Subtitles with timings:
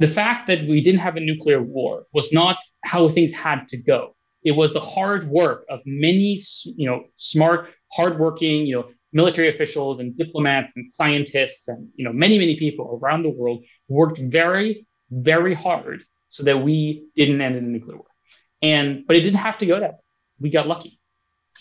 [0.00, 3.76] the fact that we didn't have a nuclear war was not how things had to
[3.76, 4.16] go.
[4.42, 10.00] It was the hard work of many, you know, smart, hardworking, you know, military officials
[10.00, 14.86] and diplomats and scientists and you know many many people around the world worked very
[15.10, 18.06] very hard so that we didn't end in a nuclear war.
[18.60, 19.98] And but it didn't have to go that way.
[20.40, 20.98] We got lucky.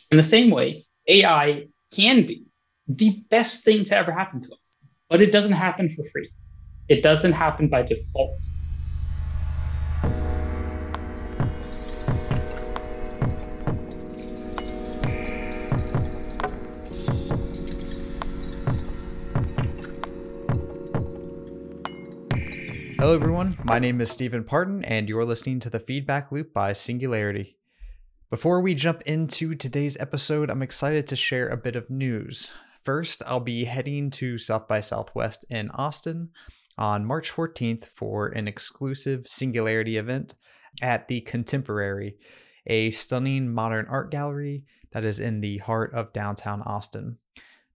[0.10, 2.46] In the same way, AI can be
[2.88, 4.76] the best thing to ever happen to us,
[5.10, 6.32] but it doesn't happen for free.
[6.90, 8.38] It doesn't happen by default.
[23.00, 23.58] Hello, everyone.
[23.64, 27.58] My name is Steven Parton, and you're listening to the Feedback Loop by Singularity.
[28.30, 32.52] Before we jump into today's episode, I'm excited to share a bit of news.
[32.84, 36.32] First, I'll be heading to South by Southwest in Austin
[36.78, 40.36] on March 14th for an exclusive Singularity event
[40.82, 42.18] at the Contemporary,
[42.68, 47.18] a stunning modern art gallery that is in the heart of downtown Austin.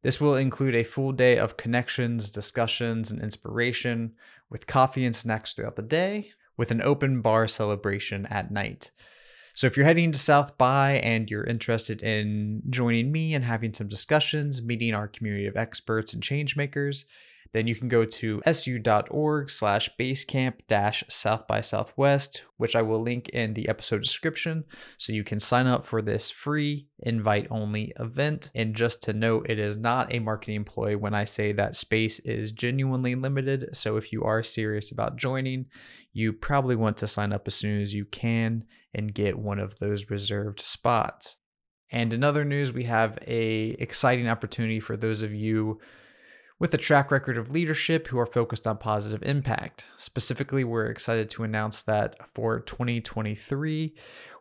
[0.03, 4.13] This will include a full day of connections, discussions, and inspiration
[4.51, 8.91] with coffee and snacks throughout the day, with an open bar celebration at night.
[9.59, 13.75] So if you're heading to South by and you're interested in joining me and having
[13.75, 17.07] some discussions, meeting our community of experts and changemakers,
[17.53, 23.03] then you can go to su.org slash basecamp dash south by southwest, which I will
[23.03, 24.65] link in the episode description.
[24.97, 28.51] So you can sign up for this free invite only event.
[28.55, 32.19] And just to note, it is not a marketing ploy when I say that space
[32.21, 33.77] is genuinely limited.
[33.77, 35.67] So if you are serious about joining,
[36.13, 39.79] you probably want to sign up as soon as you can and get one of
[39.79, 41.37] those reserved spots.
[41.91, 45.81] And in other news, we have a exciting opportunity for those of you
[46.59, 49.85] with a track record of leadership who are focused on positive impact.
[49.97, 53.95] Specifically, we're excited to announce that for 2023,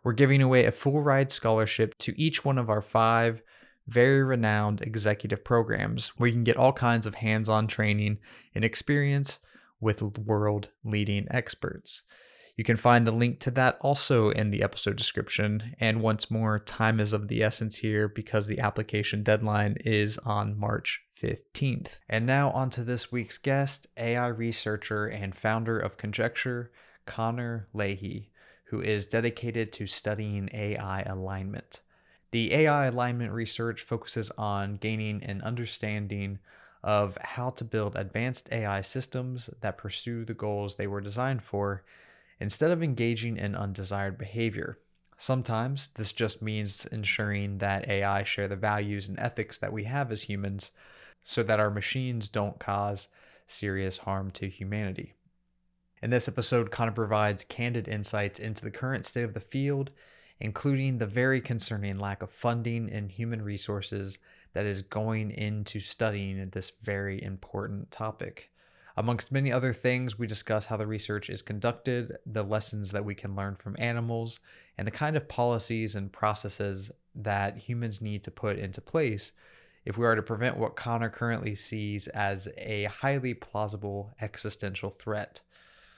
[0.03, 3.41] we're giving away a full ride scholarship to each one of our five
[3.87, 8.17] very renowned executive programs where you can get all kinds of hands on training
[8.53, 9.39] and experience
[9.79, 12.03] with world leading experts.
[12.57, 15.75] You can find the link to that also in the episode description.
[15.79, 20.59] And once more, time is of the essence here because the application deadline is on
[20.59, 21.99] March 15th.
[22.07, 26.71] And now, on to this week's guest, AI researcher and founder of Conjecture,
[27.05, 28.29] Connor Leahy,
[28.65, 31.79] who is dedicated to studying AI alignment.
[32.31, 36.39] The AI alignment research focuses on gaining an understanding
[36.83, 41.83] of how to build advanced AI systems that pursue the goals they were designed for
[42.39, 44.77] instead of engaging in undesired behavior.
[45.17, 50.11] Sometimes this just means ensuring that AI share the values and ethics that we have
[50.11, 50.71] as humans
[51.27, 53.09] so that our machines don't cause
[53.45, 55.13] serious harm to humanity.
[56.01, 59.91] In this episode, Connor provides candid insights into the current state of the field,
[60.39, 64.19] including the very concerning lack of funding and human resources
[64.53, 68.49] that is going into studying this very important topic.
[68.95, 73.15] Amongst many other things, we discuss how the research is conducted, the lessons that we
[73.15, 74.39] can learn from animals,
[74.77, 79.33] and the kind of policies and processes that humans need to put into place
[79.87, 85.39] if we are to prevent what Connor currently sees as a highly plausible existential threat.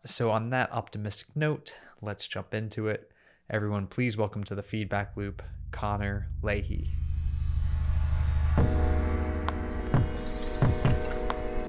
[0.05, 3.11] So, on that optimistic note, let's jump into it.
[3.49, 5.41] Everyone, please welcome to the feedback loop
[5.71, 6.91] Connor Leahy.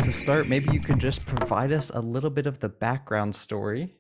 [0.00, 3.94] to start, maybe you could just provide us a little bit of the background story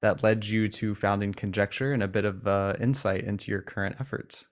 [0.00, 3.96] that led you to founding Conjecture and a bit of uh, insight into your current
[4.00, 4.46] efforts.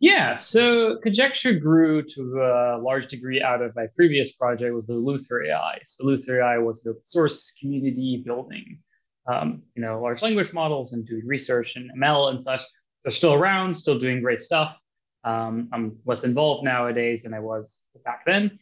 [0.00, 5.80] Yeah, so Conjecture grew to a large degree out of my previous project with EleutherAI.
[5.84, 8.78] So EleutherAI was an open source community building,
[9.26, 12.60] um, you know, large language models and doing research and ML and such.
[13.02, 14.76] They're still around, still doing great stuff.
[15.24, 18.58] Um, I'm less involved nowadays than I was back then.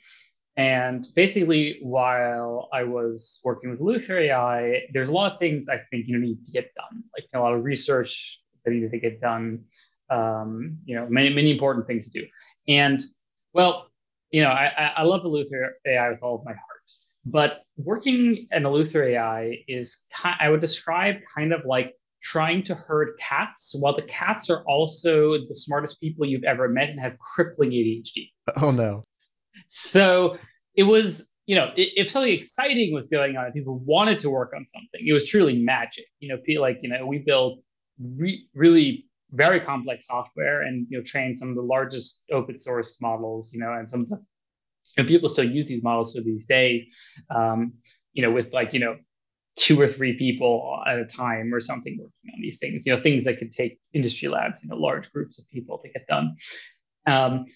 [0.56, 6.06] And basically, while I was working with EleutherAI, there's a lot of things I think
[6.06, 9.64] you need to get done, like a lot of research that needed to get done.
[10.10, 12.26] Um, you know, many many important things to do.
[12.68, 13.02] And
[13.52, 13.88] well,
[14.30, 16.82] you know, I I love the Luther AI with all of my heart,
[17.24, 23.74] but working in EleutherAI is I would describe kind of like trying to herd cats
[23.78, 28.30] while the cats are also the smartest people you've ever met and have crippling ADHD.
[28.60, 29.04] Oh no.
[29.68, 30.36] So
[30.74, 34.66] it was, you know, if something exciting was going on, people wanted to work on
[34.66, 35.06] something.
[35.06, 36.06] It was truly magic.
[36.20, 37.60] You know, like you know, we built
[38.00, 43.00] re- really very complex software and you know train some of the largest open source
[43.00, 43.52] models.
[43.52, 44.22] You know, and some of the
[44.96, 46.84] and people still use these models to these days.
[47.34, 47.74] Um,
[48.12, 48.96] you know, with like you know
[49.56, 52.84] two or three people at a time or something working on these things.
[52.86, 55.88] You know, things that could take industry labs, you know, large groups of people to
[55.88, 56.36] get done.
[57.06, 57.46] Um,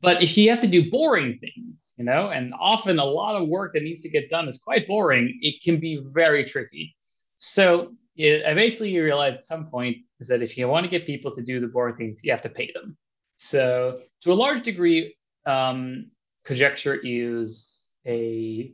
[0.00, 3.48] but if you have to do boring things, you know, and often a lot of
[3.48, 6.94] work that needs to get done is quite boring, it can be very tricky.
[7.38, 11.06] So it, I basically realized at some point is that if you want to get
[11.06, 12.96] people to do the boring things, you have to pay them.
[13.36, 15.16] So to a large degree,
[15.46, 16.10] um,
[16.44, 18.72] conjecture is a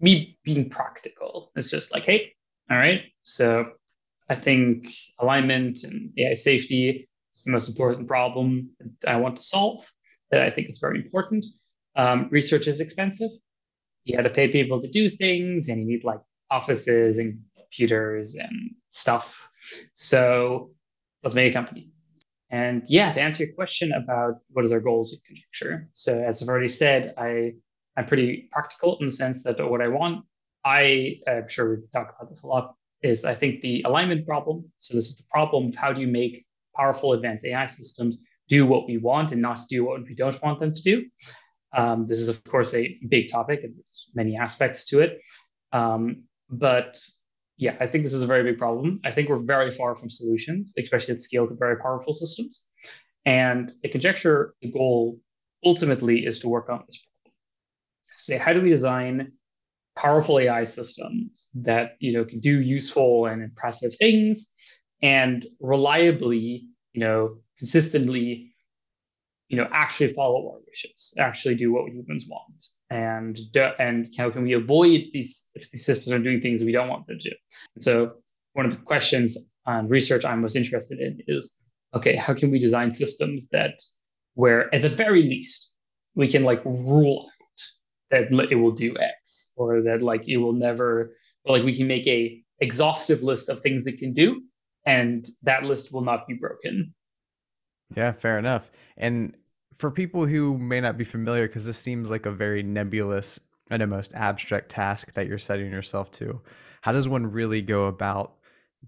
[0.00, 1.52] me being practical.
[1.54, 2.32] It's just like, hey,
[2.70, 3.02] all right.
[3.22, 3.66] So
[4.30, 4.88] I think
[5.18, 8.70] alignment and AI safety is the most important problem
[9.02, 9.84] that I want to solve.
[10.30, 11.44] That I think is very important.
[11.96, 13.30] Um, research is expensive.
[14.04, 17.40] You had to pay people to do things, and you need like offices and
[17.70, 19.48] computers and stuff.
[19.94, 20.70] So
[21.22, 21.90] let's make a company.
[22.50, 25.88] And yeah, to answer your question about what are their goals in conjecture.
[25.92, 27.52] So as I've already said, I
[27.96, 30.24] I'm pretty practical in the sense that what I want,
[30.64, 34.64] I I'm sure we've talked about this a lot, is I think the alignment problem.
[34.78, 36.44] So this is the problem of how do you make
[36.76, 38.18] powerful advanced AI systems
[38.48, 41.06] do what we want and not do what we don't want them to do.
[41.72, 45.20] Um, this is of course a big topic and there's many aspects to it.
[45.72, 47.00] Um, but
[47.60, 49.00] yeah, I think this is a very big problem.
[49.04, 52.62] I think we're very far from solutions, especially at scale to very powerful systems.
[53.26, 55.20] And the conjecture, the goal
[55.62, 57.34] ultimately is to work on this problem.
[58.16, 59.32] Say, how do we design
[59.94, 64.50] powerful AI systems that you know can do useful and impressive things
[65.02, 68.49] and reliably, you know, consistently,
[69.50, 73.36] you know, actually follow our wishes, actually do what humans want and
[73.80, 77.18] and how can we avoid these these systems are doing things we don't want them
[77.18, 77.36] to do?
[77.74, 78.12] And so
[78.52, 79.36] one of the questions
[79.66, 81.56] on research I'm most interested in is
[81.96, 83.74] okay, how can we design systems that
[84.34, 85.70] where at the very least
[86.14, 87.60] we can like rule out
[88.12, 91.88] that it will do X or that like it will never or like we can
[91.88, 94.42] make a exhaustive list of things it can do
[94.86, 96.94] and that list will not be broken.
[97.96, 98.70] Yeah, fair enough.
[98.96, 99.34] And
[99.80, 103.40] for people who may not be familiar, because this seems like a very nebulous
[103.70, 106.42] and a most abstract task that you're setting yourself to,
[106.82, 108.34] how does one really go about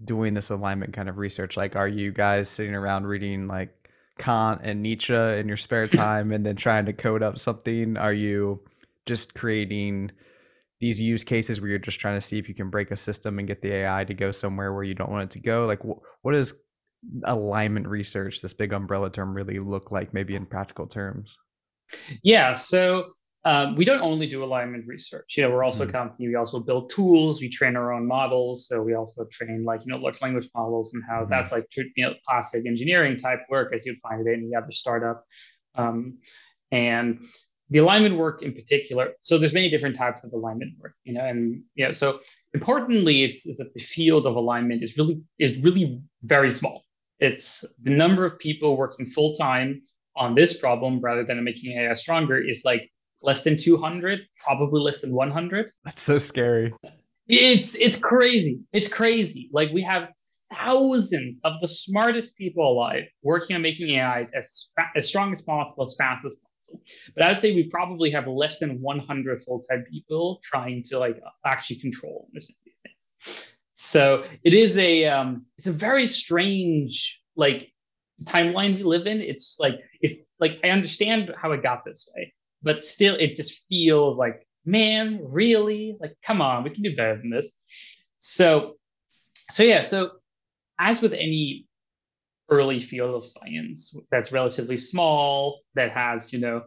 [0.04, 1.56] doing this alignment kind of research?
[1.56, 6.30] Like, are you guys sitting around reading like Kant and Nietzsche in your spare time
[6.30, 7.96] and then trying to code up something?
[7.96, 8.60] Are you
[9.06, 10.10] just creating
[10.78, 13.38] these use cases where you're just trying to see if you can break a system
[13.38, 15.64] and get the AI to go somewhere where you don't want it to go?
[15.64, 16.54] Like, wh- what is
[17.24, 21.36] alignment research, this big umbrella term, really look like, maybe in practical terms?
[22.22, 23.12] Yeah, so
[23.44, 25.34] um, we don't only do alignment research.
[25.36, 25.90] You know, we're also mm-hmm.
[25.90, 26.28] a company.
[26.28, 27.40] We also build tools.
[27.40, 28.68] We train our own models.
[28.68, 31.30] So we also train like you know large language models and how mm-hmm.
[31.30, 34.70] that's like you know classic engineering type work as you'd find it in any other
[34.70, 35.24] startup.
[35.74, 36.18] Um,
[36.70, 37.18] and
[37.70, 39.12] the alignment work in particular.
[39.22, 40.94] So there's many different types of alignment work.
[41.04, 42.20] You know, and you know, so
[42.54, 46.84] importantly, it's is that the field of alignment is really is really very small.
[47.22, 49.80] It's the number of people working full time
[50.16, 52.90] on this problem rather than making AI stronger is like
[53.22, 55.70] less than 200, probably less than 100.
[55.84, 56.74] That's so scary.
[57.28, 58.60] It's it's crazy.
[58.72, 59.48] It's crazy.
[59.52, 60.08] Like we have
[60.52, 64.66] thousands of the smartest people alive working on making AIs as
[64.96, 66.82] as strong as possible, as fast as possible.
[67.14, 71.20] But I would say we probably have less than 100 full-time people trying to like
[71.46, 73.54] actually control these things.
[73.74, 77.72] So it is a um, it's a very strange like
[78.24, 79.20] timeline we live in.
[79.20, 83.62] It's like if like I understand how it got this way, but still it just
[83.68, 85.96] feels like man, really?
[86.00, 87.52] Like come on, we can do better than this.
[88.18, 88.76] So
[89.50, 90.12] so yeah, so
[90.78, 91.66] as with any
[92.50, 96.62] early field of science that's relatively small, that has, you know,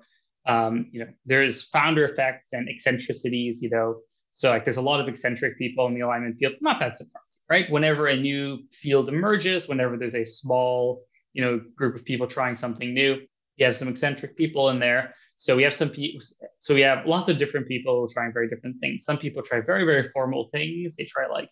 [0.47, 3.99] um, you know, there's founder effects and eccentricities, you know,
[4.35, 6.55] so like there's a lot of eccentric people in the alignment field.
[6.59, 7.71] Not that surprising, right?
[7.71, 12.53] Whenever a new field emerges, whenever there's a small, you know, group of people trying
[12.53, 13.21] something new,
[13.55, 15.15] you have some eccentric people in there.
[15.37, 16.19] So we have some people.
[16.59, 19.05] So we have lots of different people trying very different things.
[19.05, 20.97] Some people try very very formal things.
[20.97, 21.49] They try like,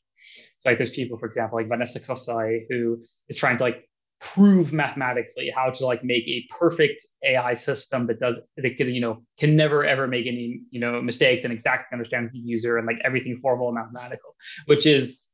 [0.59, 3.87] so like there's people, for example, like Vanessa Kosoy, who is trying to like
[4.23, 9.01] prove mathematically how to like make a perfect AI system that does that can you
[9.01, 12.87] know can never ever make any you know mistakes and exactly understands the user and
[12.87, 15.25] like everything formal and mathematical, which is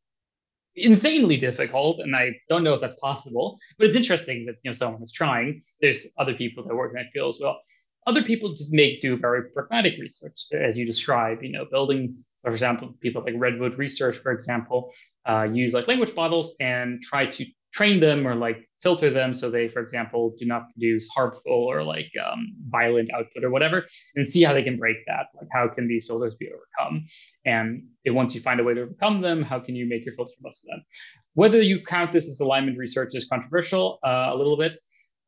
[0.76, 2.00] insanely difficult.
[2.00, 5.14] And I don't know if that's possible, but it's interesting that you know someone is
[5.14, 5.62] trying.
[5.82, 7.60] There's other people that work in that field as well.
[8.08, 11.44] Other people just make do very pragmatic research, as you describe.
[11.44, 14.92] You know, building, for example, people like Redwood Research, for example,
[15.28, 19.50] uh, use like language models and try to train them or like filter them so
[19.50, 24.28] they, for example, do not produce harmful or like um, violent output or whatever, and
[24.28, 25.28] see how they can break that.
[25.36, 27.06] Like, how can these filters be overcome?
[27.46, 30.34] And once you find a way to overcome them, how can you make your filter
[30.44, 30.86] less of them?
[31.34, 34.78] Whether you count this as alignment research is controversial uh, a little bit,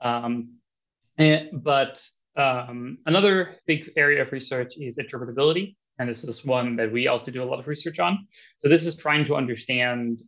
[0.01, 0.55] um,
[1.17, 2.03] and, but
[2.37, 5.75] um, another big area of research is interpretability.
[5.99, 8.25] And this is one that we also do a lot of research on.
[8.59, 10.23] So this is trying to understand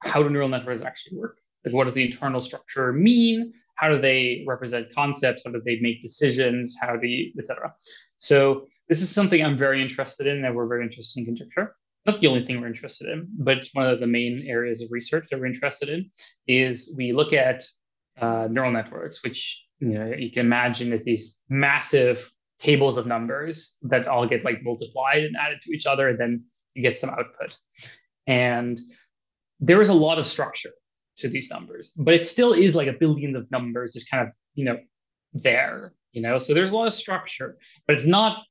[0.00, 1.38] how do neural networks actually work?
[1.64, 3.52] Like what does the internal structure mean?
[3.74, 5.42] How do they represent concepts?
[5.44, 6.76] How do they make decisions?
[6.80, 7.72] How do you, etc.
[8.16, 11.76] So this is something I'm very interested in and we're very interested in conjecture.
[12.06, 14.88] Not the only thing we're interested in, but it's one of the main areas of
[14.90, 16.10] research that we're interested in
[16.46, 17.64] is we look at
[18.20, 23.76] uh, neural networks, which you know you can imagine as these massive tables of numbers
[23.82, 27.10] that all get like multiplied and added to each other, and then you get some
[27.10, 27.56] output.
[28.26, 28.80] And
[29.60, 30.72] there is a lot of structure
[31.18, 34.32] to these numbers, but it still is like a billion of numbers just kind of,
[34.54, 34.78] you know,
[35.32, 37.56] there, you know, so there's a lot of structure,
[37.86, 38.42] but it's not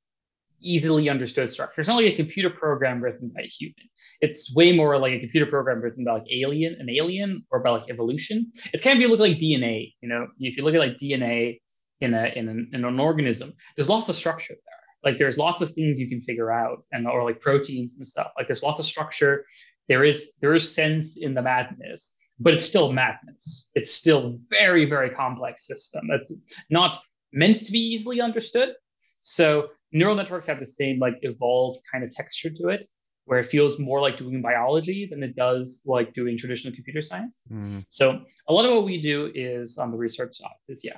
[0.61, 1.81] easily understood structure.
[1.81, 3.75] It's not like a computer program written by a human.
[4.21, 7.69] It's way more like a computer program written by like alien, an alien, or by
[7.71, 8.51] like evolution.
[8.73, 9.93] It's kind of you look like DNA.
[10.01, 11.59] You know, if you look at like DNA
[12.01, 15.11] in a in an, in an organism, there's lots of structure there.
[15.11, 18.31] Like there's lots of things you can figure out, and or like proteins and stuff.
[18.37, 19.45] Like there's lots of structure.
[19.87, 23.69] There is there is sense in the madness, but it's still madness.
[23.75, 26.09] It's still very very complex system.
[26.11, 26.33] It's
[26.69, 26.97] not
[27.33, 28.73] meant to be easily understood.
[29.21, 32.87] So neural networks have the same like evolved kind of texture to it
[33.27, 37.41] where it feels more like doing biology than it does like doing traditional computer science.
[37.51, 37.85] Mm.
[37.89, 40.97] So a lot of what we do is on the research side is yeah,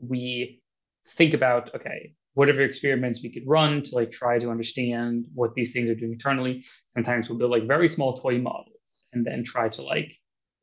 [0.00, 0.60] we
[1.10, 5.72] think about okay, whatever experiments we could run to like try to understand what these
[5.72, 6.64] things are doing internally.
[6.88, 10.12] Sometimes we'll build like very small toy models and then try to like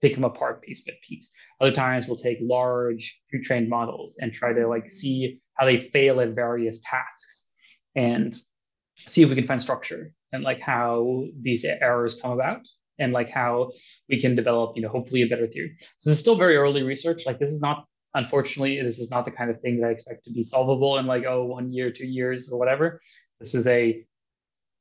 [0.02, 1.32] pick them apart piece by piece.
[1.62, 6.20] Other times we'll take large pre-trained models and try to like see how they fail
[6.20, 7.48] at various tasks
[7.96, 8.36] and
[8.98, 12.60] see if we can find structure and like how these errors come about
[13.00, 13.72] and like how
[14.10, 15.76] we can develop, you know, hopefully a better theory.
[15.98, 17.26] So this is still very early research.
[17.26, 20.26] Like this is not, unfortunately, this is not the kind of thing that I expect
[20.26, 23.00] to be solvable in like, oh, one year, two years or whatever.
[23.40, 24.06] This is a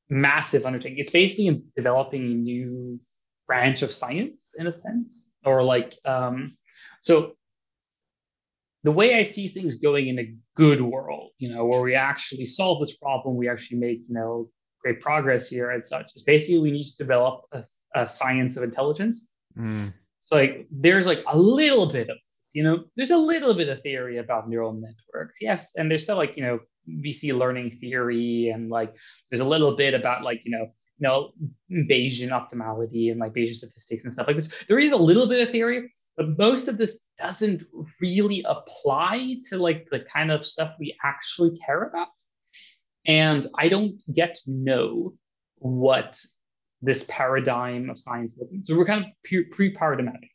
[0.08, 0.98] massive undertaking.
[0.98, 3.00] It's basically developing a new
[3.46, 6.52] branch of science in a sense, or like, um,
[7.00, 7.34] so
[8.84, 12.44] the way I see things going in a good world, you know, where we actually
[12.44, 14.50] solve this problem, we actually make, you know,
[14.84, 18.62] great progress here and such is basically we need to develop a, a science of
[18.62, 19.30] intelligence.
[19.58, 19.92] Mm.
[20.20, 23.70] So like there's like a little bit of this, you know, there's a little bit
[23.70, 25.40] of theory about neural networks.
[25.40, 25.72] Yes.
[25.76, 26.58] And there's still like, you know,
[27.00, 28.94] VC learning theory and like
[29.30, 30.72] there's a little bit about like, you know,
[31.04, 31.32] you know,
[31.90, 34.52] Bayesian optimality and like Bayesian statistics and stuff like this.
[34.68, 37.62] There is a little bit of theory, but most of this doesn't
[38.00, 42.08] really apply to like the kind of stuff we actually care about.
[43.06, 45.12] And I don't to know
[45.56, 46.18] what
[46.80, 48.62] this paradigm of science be.
[48.64, 49.10] So we're kind of
[49.50, 50.30] pre paradigmatic.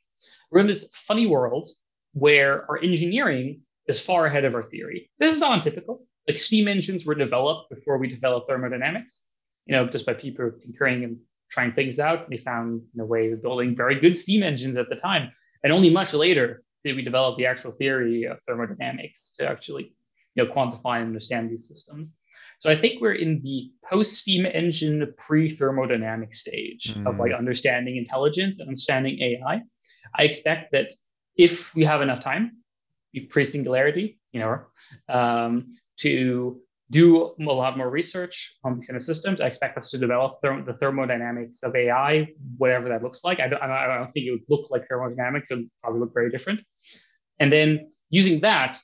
[0.51, 1.67] We're in this funny world
[2.13, 5.09] where our engineering is far ahead of our theory.
[5.17, 6.05] This is not untypical.
[6.27, 9.25] Like steam engines were developed before we developed thermodynamics,
[9.69, 11.17] you know, just by people tinkering and
[11.51, 12.27] trying things out.
[12.27, 15.31] They found you know, ways of building very good steam engines at the time.
[15.63, 19.93] And only much later did we develop the actual theory of thermodynamics to actually
[20.33, 22.17] you know, quantify and understand these systems.
[22.57, 27.07] So I think we're in the post steam engine pre thermodynamic stage mm.
[27.07, 27.37] of like mm.
[27.37, 29.61] understanding intelligence and understanding AI.
[30.17, 30.93] I expect that
[31.37, 32.63] if we have enough time,
[33.29, 34.61] pre singularity, you know,
[35.07, 36.59] um, to
[36.91, 39.41] do a lot more research on these kind of systems.
[39.41, 42.27] I expect us to develop therm- the thermodynamics of AI,
[42.57, 43.39] whatever that looks like.
[43.39, 45.51] I don't, I don't think it would look like thermodynamics.
[45.51, 46.61] It would probably look very different.
[47.39, 48.79] And then using that,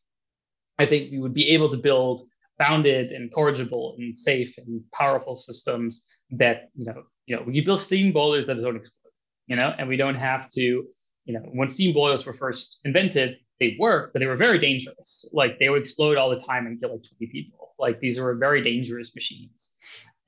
[0.77, 2.21] I think we would be able to build
[2.59, 7.79] bounded and corrigible and safe and powerful systems that you know you know we build
[7.79, 9.11] steam boilers that don't explode
[9.47, 13.37] you know and we don't have to you know when steam boilers were first invented
[13.59, 16.79] they worked but they were very dangerous like they would explode all the time and
[16.79, 19.75] kill like 20 people like these were very dangerous machines.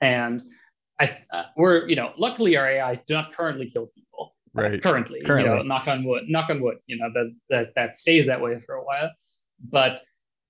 [0.01, 0.41] And
[0.99, 4.35] i uh, we're you know luckily our ais do not currently kill people.
[4.53, 4.81] Right.
[4.81, 5.51] currently, currently.
[5.51, 8.41] you know knock on wood knock on wood you know that that that stays that
[8.41, 9.11] way for a while.
[9.71, 10.01] But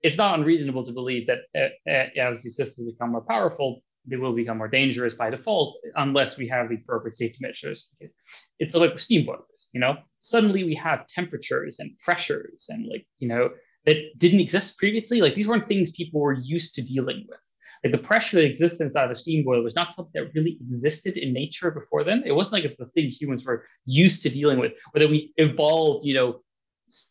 [0.04, 4.16] it's not unreasonable to believe that uh, uh, as these systems become more powerful, they
[4.16, 7.90] will become more dangerous by default unless we have the appropriate safety measures.
[8.60, 13.28] It's like steam boilers, you know, suddenly we have temperatures and pressures and like, you
[13.28, 13.50] know,
[13.86, 15.22] that didn't exist previously.
[15.22, 17.40] Like these weren't things people were used to dealing with.
[17.84, 20.58] Like the pressure that exists inside of a steam boiler was not something that really
[20.62, 22.24] existed in nature before then.
[22.26, 25.32] It wasn't like it's a thing humans were used to dealing with, or that we
[25.38, 26.42] evolved, you know,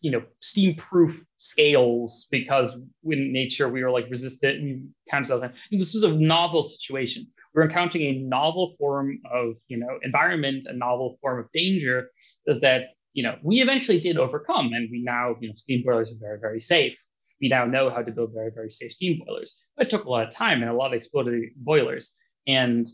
[0.01, 5.43] you know steam proof scales because in nature we were like resistant and kind of
[5.71, 10.73] this was a novel situation we're encountering a novel form of you know environment a
[10.73, 12.11] novel form of danger
[12.47, 12.85] that
[13.17, 16.39] you know we eventually did overcome and we now you know steam boilers are very
[16.39, 16.97] very safe
[17.41, 20.11] we now know how to build very very safe steam boilers but it took a
[20.11, 22.15] lot of time and a lot of exploded boilers
[22.47, 22.89] and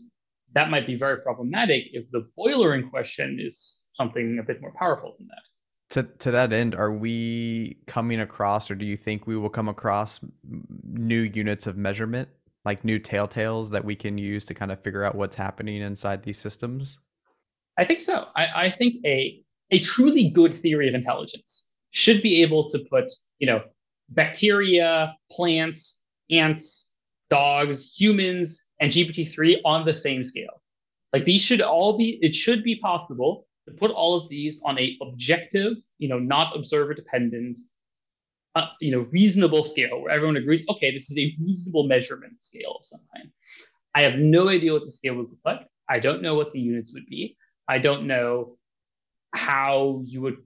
[0.53, 4.73] that might be very problematic if the boiler in question is something a bit more
[4.79, 5.43] powerful than that
[5.89, 9.69] to to that end, are we coming across, or do you think we will come
[9.69, 10.19] across
[10.83, 12.29] new units of measurement,
[12.65, 16.23] like new telltales that we can use to kind of figure out what's happening inside
[16.23, 16.97] these systems?
[17.77, 18.25] I think so.
[18.35, 23.11] I, I think a a truly good theory of intelligence should be able to put,
[23.39, 23.61] you know,
[24.09, 25.99] bacteria, plants,
[26.29, 26.91] ants,
[27.31, 30.61] dogs, humans, and GPT-3 on the same scale.
[31.11, 34.77] Like these should all be, it should be possible to put all of these on
[34.77, 37.57] a objective, you know, not observer dependent,
[38.55, 42.75] uh, you know, reasonable scale where everyone agrees, okay, this is a reasonable measurement scale
[42.79, 43.29] of some kind.
[43.95, 45.61] I have no idea what the scale would look like.
[45.89, 47.37] I don't know what the units would be.
[47.67, 48.57] I don't know
[49.33, 50.37] how you would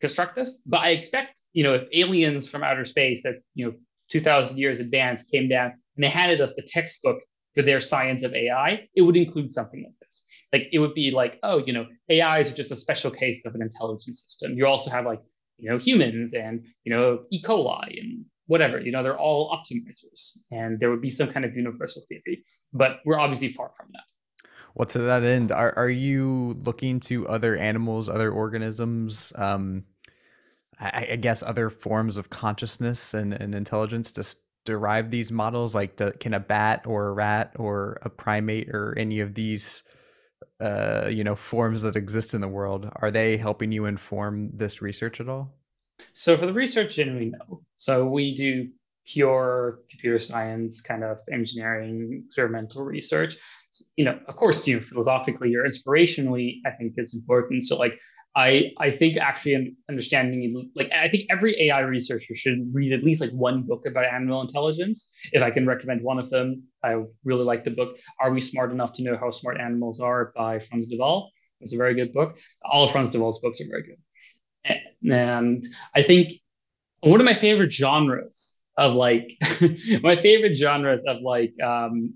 [0.00, 3.74] construct this, but I expect, you know, if aliens from outer space at, you know,
[4.10, 7.18] 2000 years advanced came down and they handed us the textbook
[7.54, 10.24] for their science of AI, it would include something like this.
[10.52, 13.54] Like it would be like oh you know ai is just a special case of
[13.54, 14.52] an intelligence system.
[14.56, 15.20] You also have like
[15.58, 17.42] you know humans and you know e.
[17.42, 21.54] coli and whatever you know they're all optimizers and there would be some kind of
[21.56, 24.02] universal theory but we're obviously far from that
[24.74, 25.52] well to that end?
[25.52, 29.84] Are, are you looking to other animals other organisms um
[30.78, 34.24] I, I guess other forms of consciousness and, and intelligence to
[34.64, 35.74] derive these models?
[35.74, 39.82] Like can a bat or a rat or a primate or any of these
[40.60, 44.82] uh, you know forms that exist in the world are they helping you inform this
[44.82, 45.54] research at all?
[46.12, 48.68] So for the research we know so we do
[49.06, 53.36] pure computer science kind of engineering experimental research
[53.96, 57.94] you know of course you know philosophically or inspirationally i think is important so like
[58.34, 63.20] I I think actually understanding like I think every AI researcher should read at least
[63.20, 65.10] like one book about animal intelligence.
[65.32, 68.72] If I can recommend one of them, I really like the book "Are We Smart
[68.72, 71.30] Enough to Know How Smart Animals Are" by Frans de Waal.
[71.60, 72.36] It's a very good book.
[72.64, 76.32] All of Frans de Waal's books are very good, and I think
[77.00, 79.30] one of my favorite genres of like
[80.02, 82.14] my favorite genres of like um,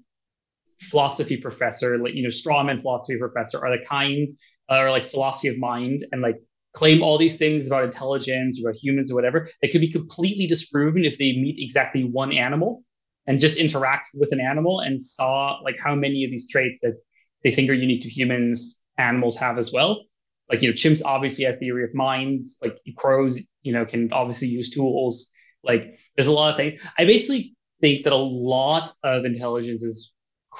[0.80, 4.38] philosophy professor, like you know, strawman philosophy professor, are the kinds
[4.70, 6.36] uh, or like philosophy of mind and like
[6.74, 10.46] claim all these things about intelligence or about humans or whatever that could be completely
[10.46, 12.82] disproven if they meet exactly one animal
[13.26, 16.94] and just interact with an animal and saw like how many of these traits that
[17.42, 20.02] they think are unique to humans animals have as well.
[20.50, 24.48] Like you know chimps obviously have theory of mind like crows you know can obviously
[24.48, 25.30] use tools.
[25.64, 26.80] Like there's a lot of things.
[26.98, 30.12] I basically think that a lot of intelligence is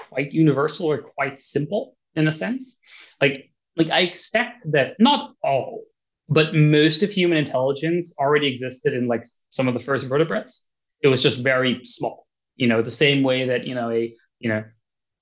[0.09, 2.79] quite universal or quite simple in a sense
[3.21, 5.85] like like I expect that not all,
[6.29, 10.65] but most of human intelligence already existed in like some of the first vertebrates.
[11.03, 14.49] It was just very small, you know, the same way that, you know, a, you
[14.49, 14.65] know,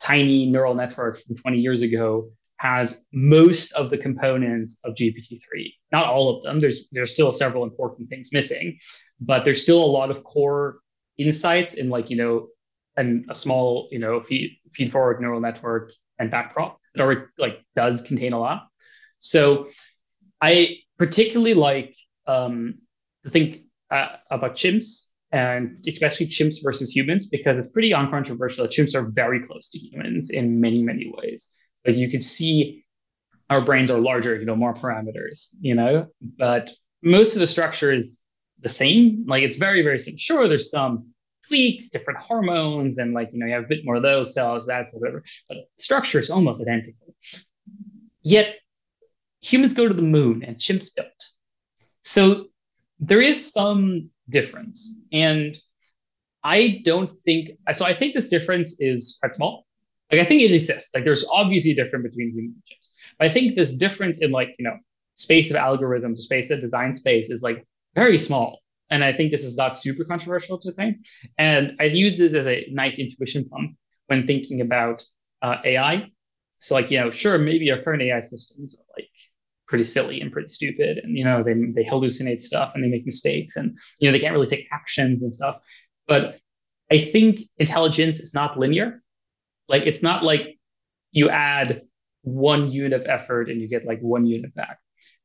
[0.00, 5.72] tiny neural network from 20 years ago has most of the components of GPT-3.
[5.92, 6.60] Not all of them.
[6.60, 8.78] There's there's still several important things missing,
[9.20, 10.78] but there's still a lot of core
[11.18, 12.46] insights in like, you know,
[12.96, 17.60] and a small, you know, feed, feed forward neural network and backprop that already like
[17.76, 18.66] does contain a lot.
[19.18, 19.68] So
[20.40, 22.74] I particularly like um,
[23.24, 28.66] to think uh, about chimps and especially chimps versus humans because it's pretty uncontroversial.
[28.66, 31.56] Chimps are very close to humans in many many ways.
[31.86, 32.84] Like you can see
[33.50, 36.06] our brains are larger, you know, more parameters, you know,
[36.38, 36.70] but
[37.02, 38.20] most of the structure is
[38.60, 39.24] the same.
[39.26, 40.18] Like it's very very simple.
[40.18, 41.13] Sure, there's some
[41.46, 44.66] tweaks, different hormones, and like, you know, you have a bit more of those cells,
[44.66, 45.22] that's whatever.
[45.48, 47.14] But structure is almost identical.
[48.22, 48.56] Yet
[49.40, 51.08] humans go to the moon and chimps don't.
[52.02, 52.46] So
[52.98, 54.98] there is some difference.
[55.12, 55.56] And
[56.42, 57.84] I don't think so.
[57.84, 59.66] I think this difference is quite small.
[60.10, 60.90] Like I think it exists.
[60.94, 62.90] Like there's obviously a difference between humans and chimps.
[63.18, 64.76] But I think this difference in like, you know,
[65.16, 68.60] space of algorithms, space of design space is like very small.
[68.90, 70.98] And I think this is not super controversial to think.
[71.38, 75.04] And I use this as a nice intuition pump when thinking about
[75.42, 76.10] uh, AI.
[76.58, 79.08] So like, you know, sure, maybe our current AI systems are like
[79.66, 80.98] pretty silly and pretty stupid.
[80.98, 84.20] And, you know, they, they hallucinate stuff and they make mistakes and, you know, they
[84.20, 85.56] can't really take actions and stuff.
[86.06, 86.38] But
[86.90, 89.02] I think intelligence is not linear.
[89.68, 90.58] Like, it's not like
[91.12, 91.82] you add
[92.22, 94.78] one unit of effort and you get like one unit back.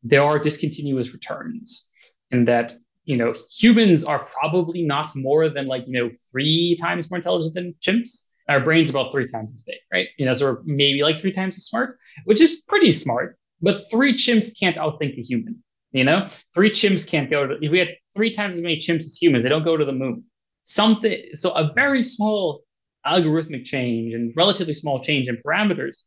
[0.03, 1.87] There are discontinuous returns.
[2.31, 2.73] in that
[3.09, 7.55] you know humans are probably not more than like you know three times more intelligent
[7.55, 8.25] than chimps.
[8.47, 10.07] Our brain's are about three times as big, right?
[10.17, 13.37] You know, so we're maybe like three times as smart, which is pretty smart.
[13.61, 15.63] But three chimps can't outthink a human.
[15.91, 17.55] You know, three chimps can't go to.
[17.61, 19.91] If we had three times as many chimps as humans, they don't go to the
[19.91, 20.25] moon.
[20.65, 21.31] Something.
[21.33, 22.63] So a very small
[23.05, 26.03] algorithmic change and relatively small change in parameters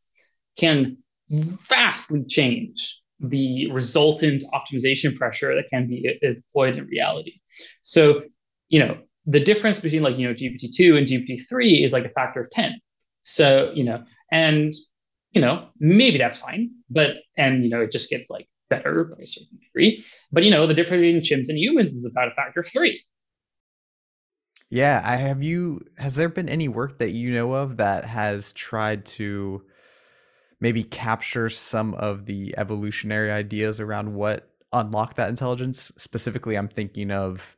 [0.57, 0.99] can
[1.31, 7.35] vastly change the resultant optimization pressure that can be employed in reality.
[7.83, 8.23] So,
[8.69, 12.43] you know, the difference between like, you know, GPT-2 and GPT-3 is like a factor
[12.43, 12.81] of 10.
[13.23, 14.75] So, you know, and,
[15.31, 19.23] you know, maybe that's fine, but, and, you know, it just gets like better by
[19.23, 20.05] a certain degree.
[20.33, 23.05] But, you know, the difference between chimps and humans is about a factor of three.
[24.69, 28.55] Yeah, I have you has there been any work that you know of that has
[28.55, 29.63] tried to
[30.63, 35.91] maybe capture some of the evolutionary ideas around what unlocked that intelligence?
[35.99, 37.57] Specifically, I'm thinking of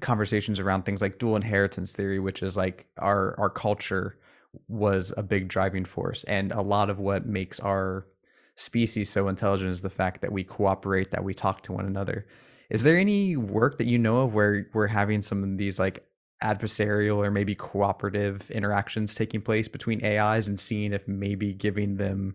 [0.00, 4.18] conversations around things like dual inheritance theory, which is like our our culture
[4.68, 8.06] was a big driving force and a lot of what makes our
[8.54, 12.26] species so intelligent is the fact that we cooperate, that we talk to one another.
[12.68, 16.06] Is there any work that you know of where we're having some of these like
[16.42, 22.34] adversarial or maybe cooperative interactions taking place between AIs and seeing if maybe giving them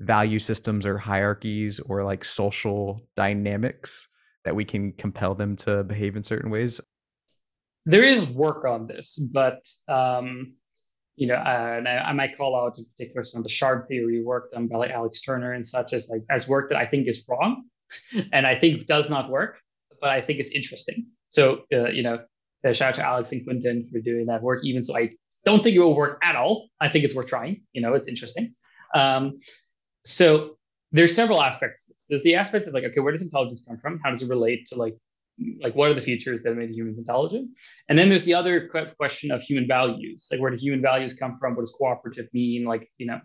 [0.00, 4.08] value systems or hierarchies or like social dynamics
[4.44, 6.80] that we can compel them to behave in certain ways?
[7.86, 10.54] There is work on this, but um,
[11.16, 13.86] you know, uh, and I, I, might call out in particular some of the shard
[13.88, 16.86] theory work done by like Alex Turner and such as like as work that I
[16.86, 17.64] think is wrong
[18.32, 19.60] and I think does not work,
[20.00, 21.06] but I think it's interesting.
[21.28, 22.20] So, uh, you know,
[22.64, 25.10] uh, shout out to Alex and Quintin for doing that work, even so I
[25.44, 26.68] don't think it will work at all.
[26.80, 27.62] I think it's worth trying.
[27.72, 28.54] You know, it's interesting.
[28.94, 29.38] Um,
[30.04, 30.56] so
[30.92, 31.90] there's several aspects.
[32.08, 34.00] There's the aspects of like, okay, where does intelligence come from?
[34.02, 34.96] How does it relate to like,
[35.62, 37.50] like what are the features that made humans intelligent?
[37.88, 38.68] And then there's the other
[38.98, 40.28] question of human values.
[40.30, 41.54] Like, where do human values come from?
[41.54, 42.64] What does cooperative mean?
[42.64, 43.20] Like, you know,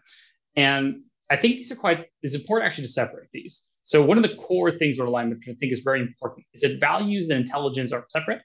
[0.55, 2.05] and I think these are quite.
[2.21, 3.65] It's important actually to separate these.
[3.83, 6.61] So one of the core things with alignment, which I think is very important, is
[6.61, 8.41] that values and intelligence are separate.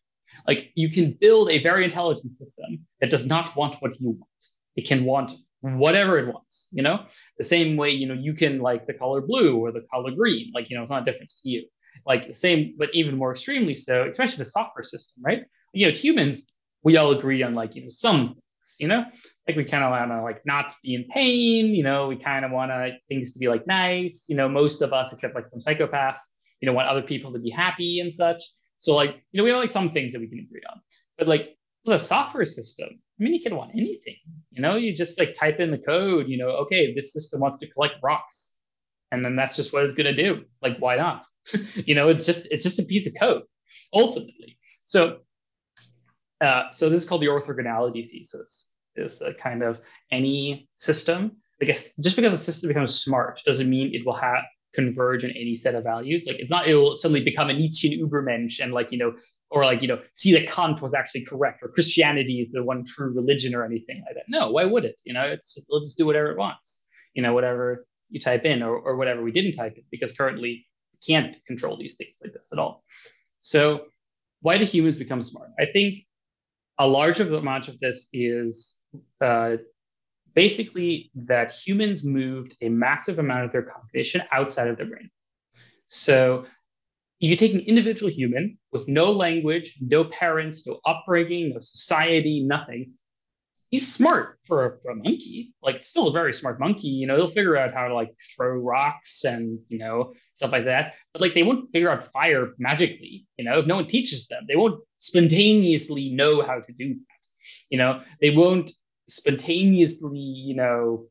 [0.47, 4.45] Like you can build a very intelligent system that does not want what you want.
[4.77, 7.05] It can want whatever it wants, you know?
[7.39, 10.53] The same way, you know, you can like the color blue or the color green,
[10.55, 11.67] like, you know, it's not a difference to you.
[12.07, 15.45] Like the same, but even more extremely so, especially the software system, right?
[15.73, 16.47] You know, humans,
[16.83, 19.05] we all agree on like, you know, some things, you know
[19.47, 22.45] like we kind of want to like not be in pain you know we kind
[22.45, 25.49] of want to things to be like nice you know most of us except like
[25.49, 26.21] some psychopaths
[26.61, 28.43] you know want other people to be happy and such
[28.81, 30.81] so like you know we have like some things that we can agree on
[31.17, 34.17] but like the software system i mean you can want anything
[34.51, 37.59] you know you just like type in the code you know okay this system wants
[37.59, 38.55] to collect rocks
[39.13, 41.25] and then that's just what it's going to do like why not
[41.87, 43.43] you know it's just it's just a piece of code
[43.95, 45.21] ultimately so
[46.41, 48.71] uh, so this is called the orthogonality thesis.
[48.97, 53.71] Is the kind of any system, I guess, just because a system becomes smart doesn't
[53.71, 54.43] mean it will have
[54.75, 56.27] converge in any set of values.
[56.27, 59.15] Like it's not it will suddenly become a Nietzschean Übermensch and like you know,
[59.51, 62.85] or like you know, see that Kant was actually correct or Christianity is the one
[62.85, 64.25] true religion or anything like that.
[64.29, 64.97] No, why would it?
[65.05, 66.81] You know, it's it'll just do whatever it wants.
[67.15, 70.67] You know, whatever you type in or, or whatever we didn't type in because currently
[71.07, 72.85] can't control these things like this at all.
[73.41, 73.87] So
[74.43, 75.51] why do humans become smart?
[75.59, 76.07] I think
[76.79, 78.79] a large amount of this is
[79.21, 79.57] uh,
[80.35, 85.11] basically that humans moved a massive amount of their cognition outside of their brain.
[85.89, 86.47] So
[87.19, 92.95] you take an individual human with no language, no parents, no upbringing, no society, nothing,
[93.71, 95.55] he's smart for a, for a monkey.
[95.63, 96.89] Like, still a very smart monkey.
[96.89, 100.65] You know, he'll figure out how to like throw rocks and you know stuff like
[100.67, 100.95] that.
[101.13, 103.27] But like, they won't figure out fire magically.
[103.39, 107.21] You know, if no one teaches them, they won't spontaneously know how to do that.
[107.71, 108.73] You know, they won't
[109.11, 111.07] spontaneously, you know,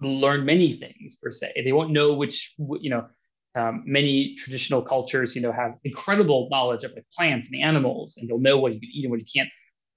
[0.00, 1.52] learn many things per se.
[1.64, 3.06] They won't know which, you know,
[3.54, 8.28] um, many traditional cultures, you know, have incredible knowledge of like plants and animals, and
[8.28, 9.48] they'll know what you can eat and what you can't.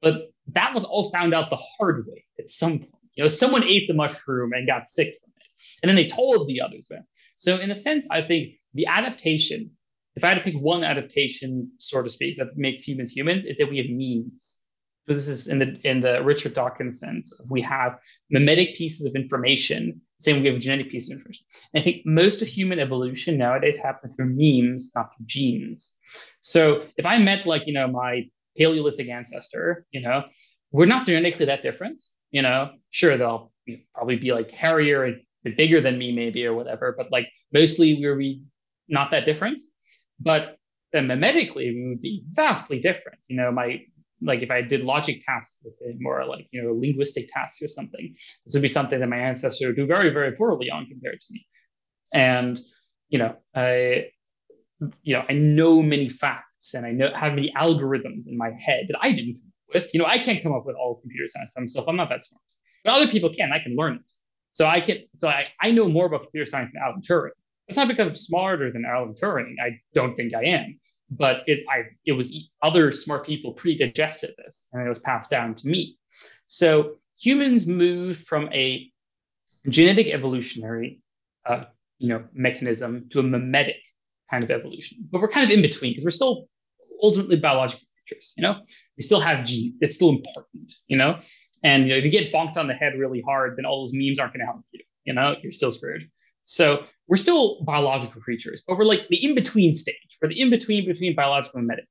[0.01, 2.93] But that was all found out the hard way at some point.
[3.15, 5.47] You know, someone ate the mushroom and got sick from it.
[5.83, 6.87] And then they told the others.
[6.89, 7.01] Right?
[7.35, 9.71] So, in a sense, I think the adaptation,
[10.15, 13.57] if I had to pick one adaptation, so to speak, that makes humans human, is
[13.57, 14.61] that we have memes.
[15.09, 17.33] This is in the in the Richard Dawkins sense.
[17.49, 17.97] We have
[18.29, 21.45] memetic pieces of information, same we have genetic pieces of information.
[21.73, 25.97] And I think most of human evolution nowadays happens through memes, not through genes.
[26.41, 30.25] So if I met like, you know, my Paleolithic ancestor, you know,
[30.71, 32.03] we're not genetically that different.
[32.29, 35.21] You know, sure they'll you know, probably be like hairier and
[35.57, 38.43] bigger than me, maybe or whatever, but like mostly we're we
[38.87, 39.57] not that different.
[40.19, 40.57] But
[40.93, 43.17] then memetically we would be vastly different.
[43.27, 43.81] You know, my
[44.21, 47.67] like if I did logic tasks with it, more like you know linguistic tasks or
[47.67, 51.19] something, this would be something that my ancestor would do very very poorly on compared
[51.19, 51.45] to me.
[52.13, 52.59] And
[53.09, 54.07] you know, I
[55.03, 58.85] you know I know many facts and I know have many algorithms in my head
[58.89, 59.93] that I didn't come up with.
[59.93, 61.87] You know, I can't come up with all computer science by myself.
[61.87, 62.43] I'm not that smart,
[62.83, 63.51] but other people can.
[63.53, 64.01] I can learn it.
[64.51, 64.97] So I can.
[65.15, 67.31] So I I know more about computer science than Alan Turing.
[67.67, 69.55] It's not because I'm smarter than Alan Turing.
[69.63, 70.79] I don't think I am
[71.11, 75.55] but it I it was other smart people pre-digested this and it was passed down
[75.55, 75.97] to me.
[76.47, 78.91] So humans moved from a
[79.67, 81.01] genetic evolutionary
[81.45, 81.65] uh,
[81.97, 83.77] you know mechanism to a memetic
[84.29, 86.47] kind of evolution, but we're kind of in between because we're still
[87.01, 88.33] ultimately biological creatures.
[88.37, 88.61] You know,
[88.97, 89.79] we still have genes.
[89.81, 90.71] It's still important.
[90.87, 91.19] You know,
[91.63, 93.93] and you know if you get bonked on the head really hard, then all those
[93.93, 94.81] memes aren't going to help you.
[95.05, 96.09] You know, you're still screwed.
[96.49, 100.17] So we're still biological creatures, but we're like the in between stage.
[100.19, 101.85] We're the in between between biological and memetic.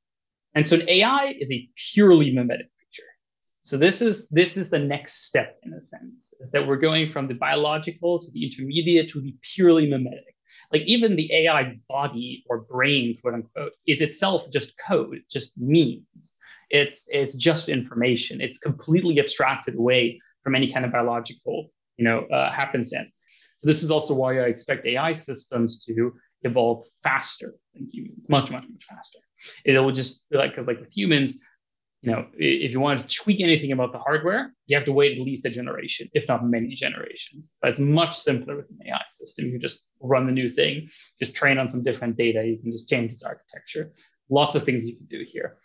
[0.57, 3.09] And so an AI is a purely memetic creature.
[3.62, 7.09] So this is this is the next step in a sense, is that we're going
[7.09, 10.35] from the biological to the intermediate to the purely memetic.
[10.73, 16.37] Like even the AI body or brain, quote unquote, is itself just code, just memes.
[16.71, 18.40] It's it's just information.
[18.40, 23.12] It's completely abstracted away from any kind of biological, you know, uh, happenstance.
[23.59, 28.51] So this is also why I expect AI systems to evolve faster than humans, much,
[28.51, 29.18] much, much faster.
[29.64, 31.40] It will just like because like with humans,
[32.03, 35.18] you know, if you want to tweak anything about the hardware, you have to wait
[35.18, 37.53] at least a generation, if not many generations.
[37.61, 39.47] But it's much simpler with an AI system.
[39.47, 42.47] You just run the new thing, just train on some different data.
[42.47, 43.92] You can just change its architecture.
[44.31, 45.59] Lots of things you can do here.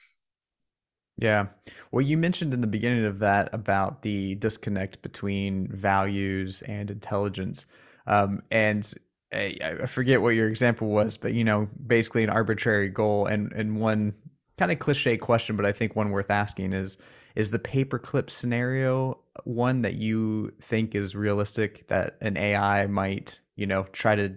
[1.18, 1.48] Yeah.
[1.92, 7.68] Well, you mentioned in the beginning of that about the disconnect between values and intelligence.
[8.06, 8.92] Um, and
[9.32, 13.80] I forget what your example was, but you know, basically an arbitrary goal and and
[13.80, 14.14] one
[14.58, 16.98] kind of cliche question, but I think one worth asking is
[17.36, 23.66] is the paperclip scenario one that you think is realistic that an AI might, you
[23.66, 24.36] know, try to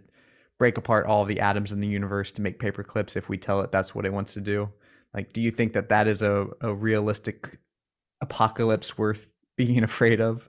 [0.58, 3.70] break apart all the atoms in the universe to make paperclips if we tell it
[3.70, 4.70] that's what it wants to do?
[5.12, 7.58] Like, do you think that that is a, a realistic
[8.20, 10.48] apocalypse worth being afraid of?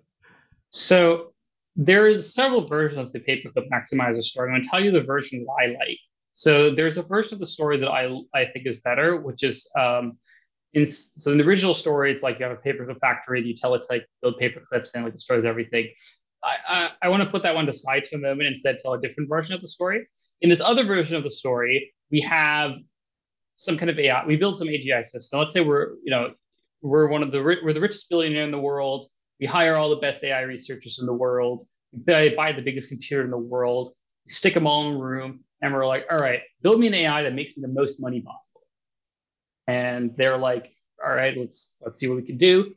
[0.72, 1.34] So
[1.78, 4.50] there's several versions of the paperclip maximizer story.
[4.50, 6.00] I'm going to tell you the version that I like.
[6.34, 9.70] So there's a version of the story that I I think is better, which is
[9.80, 10.18] um,
[10.74, 13.76] in so in the original story, it's like you have a paperclip factory, you tell
[13.76, 15.88] it to like build paperclips and like destroys everything.
[16.44, 18.94] I, I, I want to put that one aside for a moment and instead tell
[18.94, 20.08] a different version of the story.
[20.42, 22.74] In this other version of the story, we have
[23.56, 24.26] some kind of AI.
[24.26, 25.40] We build some AGI system.
[25.40, 26.34] Let's say we're, you know,
[26.82, 29.06] we're one of the we're the richest billionaire in the world.
[29.40, 31.64] We hire all the best AI researchers in the world.
[31.94, 33.94] We buy, the biggest computer in the world.
[34.26, 36.94] We stick them all in a room, and we're like, all right, build me an
[36.94, 38.62] AI that makes me the most money possible.
[39.68, 40.70] And they're like,
[41.04, 42.74] all right, let's let's see what we can do.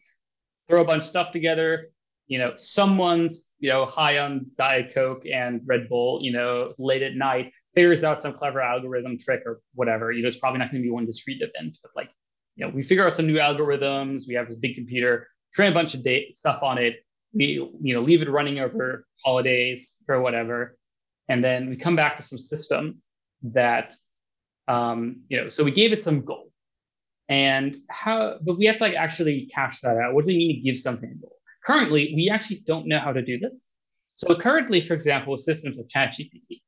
[0.68, 1.88] Throw a bunch of stuff together.
[2.26, 6.20] You know, someone's you know high on Diet Coke and Red Bull.
[6.22, 10.12] You know, late at night figures out some clever algorithm trick or whatever.
[10.12, 12.10] You know, it's probably not going to be one discrete event, but like,
[12.56, 14.26] you know, we figure out some new algorithms.
[14.26, 17.04] We have this big computer, train a bunch of data stuff on it.
[17.32, 17.44] We,
[17.80, 20.76] you know, leave it running over holidays or whatever,
[21.28, 23.02] and then we come back to some system
[23.42, 23.94] that,
[24.66, 26.50] um, you know, so we gave it some goal,
[27.28, 30.14] and how, but we have to like actually cash that out.
[30.14, 31.36] What does it mean to give something a goal?
[31.64, 33.66] Currently, we actually don't know how to do this.
[34.14, 36.60] So currently, for example, with systems like ChatGPT,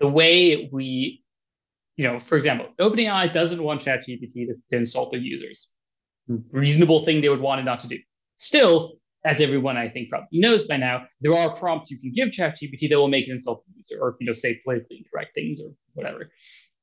[0.00, 1.22] the way we,
[1.96, 5.70] you know, for example, OpenAI doesn't want ChatGPT to, to insult their users.
[6.50, 7.98] Reasonable thing they would want it not to do.
[8.40, 8.94] Still,
[9.26, 12.88] as everyone I think probably knows by now, there are prompts you can give ChatGPT
[12.88, 15.72] that will make it insult the user or you know say politically incorrect things or
[15.92, 16.30] whatever.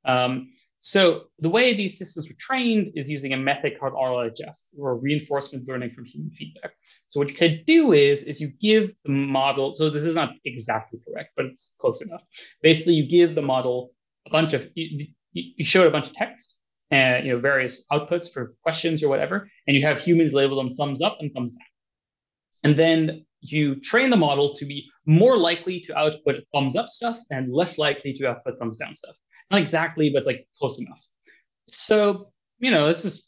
[0.05, 4.99] Um, so the way these systems were trained is using a method called RLHF, or
[4.99, 6.73] reinforcement learning from human feedback.
[7.07, 10.33] So what you could do is, is you give the model, so this is not
[10.45, 12.21] exactly correct, but it's close enough.
[12.61, 13.93] Basically, you give the model
[14.27, 16.57] a bunch of, you, you show it a bunch of text
[16.91, 20.75] and you know various outputs for questions or whatever, and you have humans label them
[20.75, 21.61] thumbs up and thumbs down.
[22.63, 27.19] And then you train the model to be more likely to output thumbs up stuff
[27.29, 29.15] and less likely to output thumbs down stuff.
[29.43, 31.01] It's not exactly, but like close enough.
[31.67, 33.27] So, you know, this is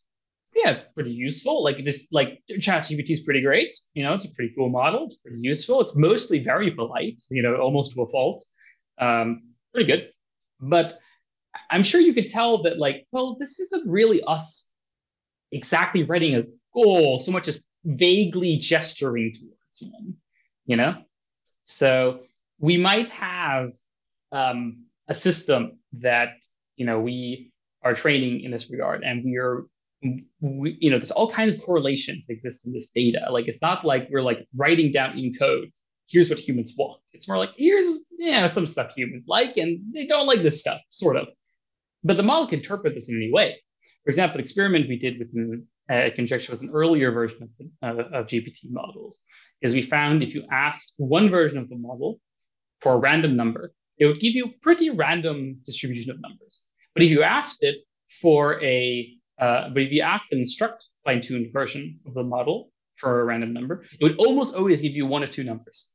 [0.55, 1.63] yeah, it's pretty useful.
[1.63, 3.73] Like this, like ChatGPT is pretty great.
[3.93, 5.07] You know, it's a pretty cool model.
[5.07, 5.81] It's pretty useful.
[5.81, 7.21] It's mostly very polite.
[7.29, 8.43] You know, almost to a fault.
[8.99, 9.43] Um,
[9.73, 10.09] pretty good.
[10.59, 10.93] But
[11.69, 14.67] I'm sure you could tell that, like, well, this isn't really us
[15.51, 20.15] exactly writing a goal so much as vaguely gesturing towards one.
[20.65, 21.01] You know,
[21.63, 22.21] so
[22.59, 23.71] we might have
[24.31, 26.33] um, a system that
[26.75, 27.51] you know we
[27.81, 29.65] are training in this regard, and we are
[30.41, 33.27] we, you know, there's all kinds of correlations exist in this data.
[33.31, 35.71] Like it's not like we're like writing down in code,
[36.07, 37.01] here's what humans want.
[37.11, 40.81] It's more like here's yeah, some stuff humans like and they don't like this stuff,
[40.89, 41.27] sort of.
[42.03, 43.61] But the model can interpret this in any way.
[44.03, 45.29] For example, an experiment we did with
[45.89, 49.23] uh, conjecture with an earlier version of, the, uh, of GPT models
[49.61, 52.19] is we found if you asked one version of the model
[52.79, 56.63] for a random number, it would give you a pretty random distribution of numbers.
[56.93, 57.77] But if you asked it
[58.21, 63.21] for a uh, but if you ask an instruct fine-tuned version of the model for
[63.21, 65.89] a random number, it would almost always give you one or two numbers.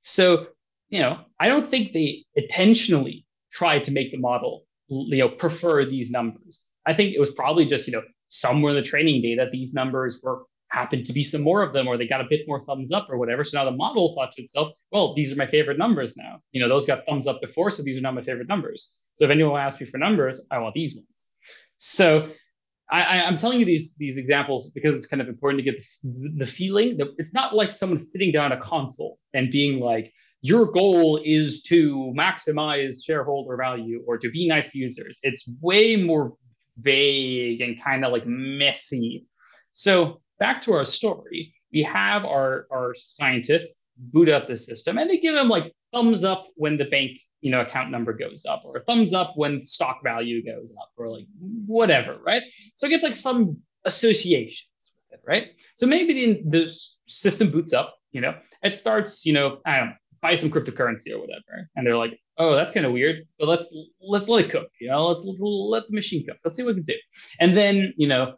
[0.00, 0.46] So,
[0.88, 5.84] you know, I don't think they intentionally tried to make the model, you know, prefer
[5.84, 6.64] these numbers.
[6.86, 10.20] I think it was probably just, you know, somewhere in the training data, these numbers
[10.22, 12.92] were happened to be some more of them, or they got a bit more thumbs
[12.92, 13.44] up or whatever.
[13.44, 16.40] So now the model thought to itself, well, these are my favorite numbers now.
[16.50, 18.94] You know, those got thumbs up before, so these are now my favorite numbers.
[19.16, 21.28] So if anyone asks me for numbers, I want these ones.
[21.78, 22.30] So
[22.90, 26.32] I, am telling you these these examples because it's kind of important to get the,
[26.38, 30.66] the feeling that it's not like someone sitting down a console and being like, your
[30.66, 35.18] goal is to maximize shareholder value or to be nice to users.
[35.22, 36.34] It's way more
[36.78, 39.24] vague and kind of like messy.
[39.72, 45.08] So back to our story, we have our our scientists boot up the system and
[45.08, 48.62] they give them like thumbs up when the bank you know account number goes up
[48.64, 51.26] or thumbs up when stock value goes up or like
[51.66, 52.42] whatever right
[52.74, 56.74] so it gets like some associations with it right so maybe the, the
[57.06, 61.10] system boots up you know it starts you know i don't know buy some cryptocurrency
[61.10, 64.50] or whatever and they're like oh that's kind of weird but let's let's let it
[64.50, 67.00] cook you know let's, let the machine cook let's see what we can do
[67.40, 68.34] and then you know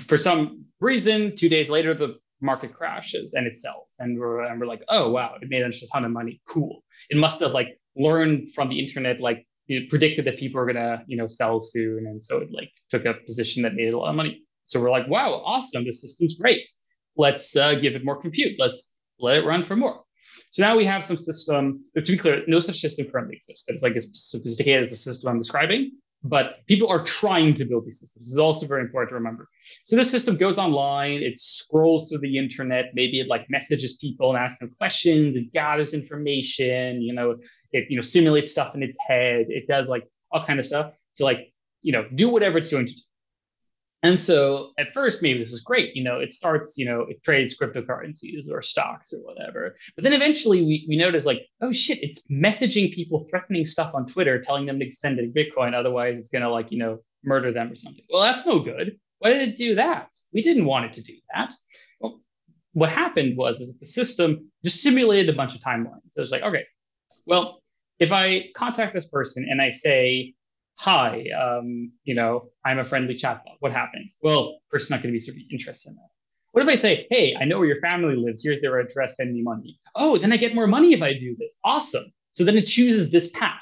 [0.00, 4.60] for some reason two days later the market crashes and it sells and we're, and
[4.60, 7.52] we're like oh wow it made us a ton of money cool it must have
[7.52, 11.60] like learned from the internet, like it predicted that people are gonna, you know, sell
[11.60, 14.42] soon, and so it like took a position that made a lot of money.
[14.66, 16.68] So we're like, wow, awesome, this system's great.
[17.16, 18.56] Let's uh, give it more compute.
[18.58, 20.02] Let's let it run for more.
[20.50, 21.84] So now we have some system.
[21.96, 23.64] Uh, to be clear, no such system currently exists.
[23.68, 27.86] It's like as sophisticated as the system I'm describing, but people are trying to build
[27.86, 28.26] these systems.
[28.26, 29.48] This is also very important to remember.
[29.84, 34.30] So this system goes online, it scrolls through the internet, maybe it like messages people
[34.30, 37.36] and asks them questions, it gathers information, you know,
[37.72, 40.92] it you know simulates stuff in its head, it does like all kind of stuff
[41.18, 43.00] to like you know do whatever it's going to do.
[44.06, 45.96] And so at first, maybe this is great.
[45.96, 49.76] You know, it starts, you know, it trades cryptocurrencies or stocks or whatever.
[49.96, 54.06] But then eventually we, we notice like, oh shit, it's messaging people threatening stuff on
[54.06, 55.74] Twitter, telling them to send it Bitcoin.
[55.74, 58.04] Otherwise it's gonna like, you know, murder them or something.
[58.08, 58.96] Well, that's no good.
[59.18, 60.08] Why did it do that?
[60.32, 61.52] We didn't want it to do that.
[61.98, 62.20] Well,
[62.74, 66.02] what happened was is that the system just simulated a bunch of timelines.
[66.14, 66.64] So it's like, okay,
[67.26, 67.60] well,
[67.98, 70.34] if I contact this person and I say,
[70.76, 73.56] hi, um, you know, I'm a friendly chatbot.
[73.60, 74.18] What happens?
[74.22, 76.08] Well, person's not going to be super interested in that.
[76.52, 78.42] What if I say, hey, I know where your family lives.
[78.42, 79.16] Here's their address.
[79.16, 79.78] Send me money.
[79.94, 81.54] Oh, then I get more money if I do this.
[81.64, 82.06] Awesome.
[82.32, 83.60] So then it chooses this path.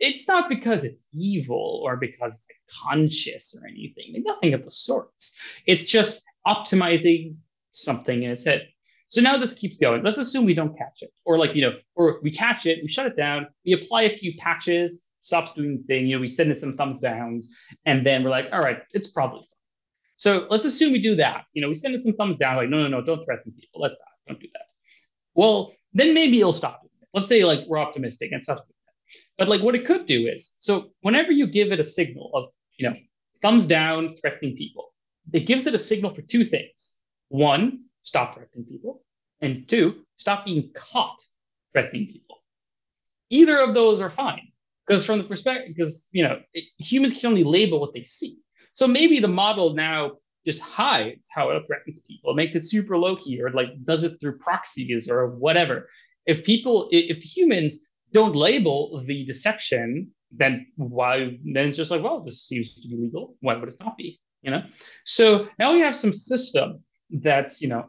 [0.00, 2.48] It's not because it's evil or because it's
[2.84, 4.22] conscious or anything.
[4.24, 5.36] Nothing of the sorts.
[5.66, 7.36] It's just optimizing
[7.72, 8.68] something in its head.
[9.08, 10.02] So now this keeps going.
[10.02, 12.88] Let's assume we don't catch it, or like you know, or we catch it, we
[12.88, 16.06] shut it down, we apply a few patches, stops doing the thing.
[16.06, 17.54] You know, we send it some thumbs downs,
[17.86, 19.46] and then we're like, all right, it's probably fine.
[20.16, 21.44] So let's assume we do that.
[21.52, 23.80] You know, we send it some thumbs down, like, no, no, no, don't threaten people.
[23.80, 24.66] Let's not, don't do that.
[25.34, 26.90] Well, then maybe it'll stop it.
[27.14, 28.60] Let's say like we're optimistic and stuff.
[29.36, 32.50] But like what it could do is, so whenever you give it a signal of,
[32.76, 32.96] you know,
[33.42, 34.92] thumbs down, threatening people,
[35.32, 36.94] it gives it a signal for two things.
[37.28, 39.02] One, stop threatening people.
[39.40, 41.20] And two, stop being caught
[41.72, 42.42] threatening people.
[43.30, 44.51] Either of those are fine.
[44.92, 48.36] Because from the perspective, because you know, it, humans can only label what they see.
[48.74, 53.16] So maybe the model now just hides how it threatens people, makes it super low
[53.16, 55.88] key, or like does it through proxies or whatever.
[56.26, 61.38] If people, if humans don't label the deception, then why?
[61.42, 63.34] Then it's just like, well, this seems to be legal.
[63.40, 64.20] Why would it not be?
[64.42, 64.62] You know.
[65.06, 67.86] So now we have some system that's you know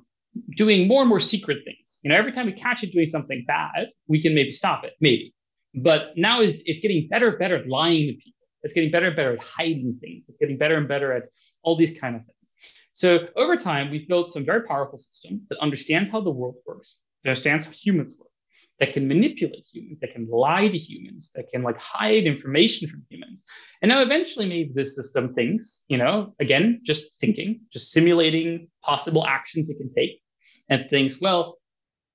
[0.55, 1.99] doing more and more secret things.
[2.01, 4.93] You know, every time we catch it doing something bad, we can maybe stop it,
[5.01, 5.33] maybe.
[5.75, 8.47] But now it's, it's getting better and better at lying to people.
[8.63, 10.23] It's getting better and better at hiding things.
[10.27, 11.23] It's getting better and better at
[11.63, 12.33] all these kind of things.
[12.93, 16.99] So over time, we've built some very powerful system that understands how the world works,
[17.23, 18.29] that understands how humans work,
[18.79, 23.03] that can manipulate humans, that can lie to humans, that can like hide information from
[23.09, 23.45] humans.
[23.81, 29.25] And now eventually maybe this system thinks, you know, again, just thinking, just simulating possible
[29.25, 30.21] actions it can take
[30.69, 31.57] and thinks, well,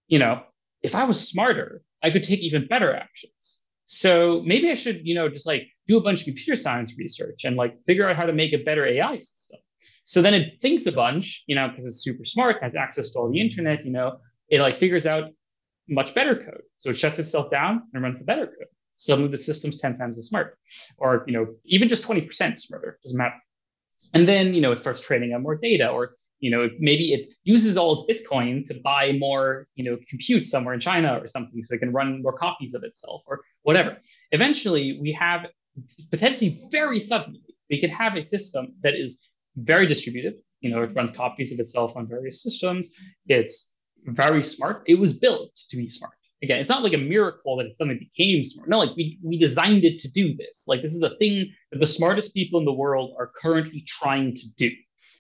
[0.07, 0.43] you know,
[0.83, 3.61] if I was smarter, I could take even better actions.
[3.87, 7.45] So maybe I should, you know, just like do a bunch of computer science research
[7.45, 9.59] and like figure out how to make a better AI system.
[10.05, 13.19] So then it thinks a bunch, you know, because it's super smart, has access to
[13.19, 14.19] all the internet, you know,
[14.49, 15.31] it like figures out
[15.89, 16.63] much better code.
[16.79, 18.69] So it shuts itself down and runs the better code.
[18.95, 20.59] Suddenly the system's 10 times as smart,
[20.97, 23.37] or you know, even just 20% smarter, doesn't matter.
[24.15, 27.31] And then, you know, it starts training on more data, or you know, maybe it
[27.45, 31.63] uses all its Bitcoin to buy more, you know, compute somewhere in China or something,
[31.65, 33.97] so it can run more copies of itself or whatever.
[34.33, 35.47] Eventually, we have
[36.11, 39.21] potentially very suddenly we could have a system that is
[39.57, 40.35] very distributed.
[40.61, 42.91] You know, it runs copies of itself on various systems.
[43.27, 43.71] It's
[44.07, 44.83] very smart.
[44.87, 46.15] It was built to be smart.
[46.43, 48.69] Again, it's not like a miracle that it suddenly became smart.
[48.69, 50.67] No, like we, we designed it to do this.
[50.69, 54.37] Like this is a thing that the smartest people in the world are currently trying
[54.37, 54.71] to do.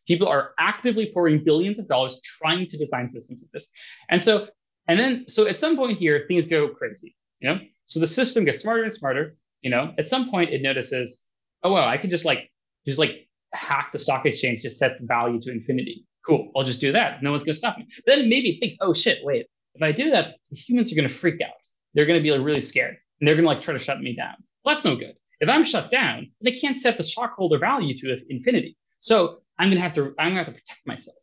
[0.08, 3.68] People are actively pouring billions of dollars trying to design systems of this.
[4.10, 4.48] And so,
[4.88, 7.60] and then, so at some point here, things go crazy, you know?
[7.86, 9.94] So the system gets smarter and smarter, you know?
[9.98, 11.22] At some point, it notices,
[11.62, 12.50] oh, wow, I can just like,
[12.86, 16.06] just like hack the stock exchange to set the value to infinity.
[16.26, 17.22] Cool, I'll just do that.
[17.22, 17.86] No one's to stop me.
[18.06, 21.40] Then maybe it thinks, oh shit, wait, if I do that, humans are to freak
[21.40, 21.52] out.
[21.94, 24.34] They're to be like, really scared and they're to like try to shut me down.
[24.64, 25.14] Well, that's no good.
[25.40, 28.76] If I'm shut down, they can't set the stockholder value to infinity.
[29.00, 31.16] So I'm going to have to, I'm to have to protect myself.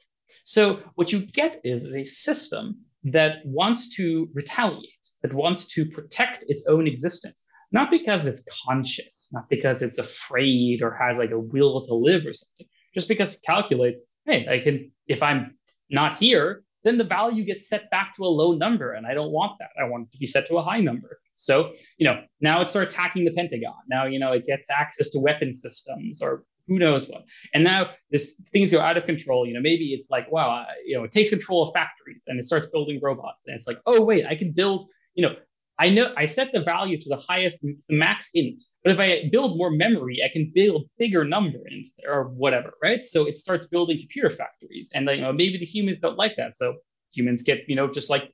[0.43, 4.89] So what you get is, is a system that wants to retaliate,
[5.21, 10.81] that wants to protect its own existence not because it's conscious, not because it's afraid
[10.81, 14.59] or has like a will to live or something, just because it calculates, hey, I
[14.59, 15.57] can, if I'm
[15.89, 18.93] not here, then the value gets set back to a low number.
[18.93, 19.71] And I don't want that.
[19.77, 21.19] I want it to be set to a high number.
[21.35, 23.75] So, you know, now it starts hacking the Pentagon.
[23.89, 27.25] Now, you know, it gets access to weapon systems or who knows what.
[27.53, 29.45] And now this things go out of control.
[29.45, 32.39] You know, maybe it's like, wow, I, you know, it takes control of factories and
[32.39, 33.41] it starts building robots.
[33.47, 35.35] And it's like, oh, wait, I can build, you know,
[35.77, 38.63] I know I set the value to the highest, the max int.
[38.83, 43.03] But if I build more memory, I can build bigger number int or whatever, right?
[43.03, 46.55] So it starts building computer factories, and you know maybe the humans don't like that,
[46.55, 46.75] so
[47.11, 48.31] humans get you know just like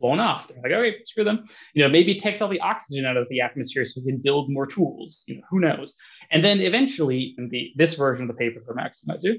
[0.00, 0.48] blown off.
[0.48, 1.46] They're like, right, screw them.
[1.74, 4.20] You know, maybe it takes all the oxygen out of the atmosphere so we can
[4.20, 5.24] build more tools.
[5.26, 5.96] You know, who knows?
[6.30, 9.36] And then eventually, in the this version of the paperclip Maximizer,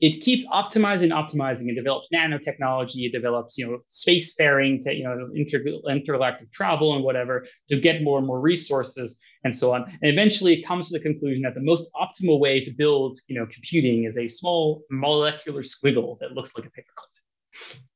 [0.00, 3.06] it keeps optimizing, optimizing, and develops nanotechnology.
[3.06, 8.02] It develops, you know, spacefaring, to, you know, inter- intergalactic travel and whatever to get
[8.02, 9.84] more and more resources and so on.
[10.02, 13.38] And eventually, it comes to the conclusion that the most optimal way to build, you
[13.38, 17.17] know, computing is a small molecular squiggle that looks like a paperclip.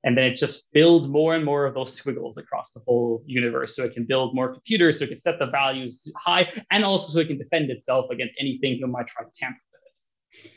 [0.05, 3.77] And then it just builds more and more of those squiggles across the whole universe.
[3.77, 7.13] So it can build more computers, so it can set the values high, and also
[7.13, 10.53] so it can defend itself against anything who might try to tamper with it.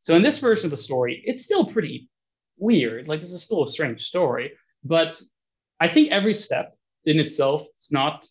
[0.00, 2.08] So in this version of the story, it's still pretty
[2.56, 3.08] weird.
[3.08, 4.52] Like this is still a strange story,
[4.84, 5.20] but
[5.80, 8.28] I think every step in itself is not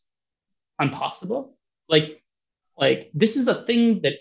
[0.79, 1.57] impossible.
[1.89, 2.23] Like,
[2.77, 4.13] like this is a thing that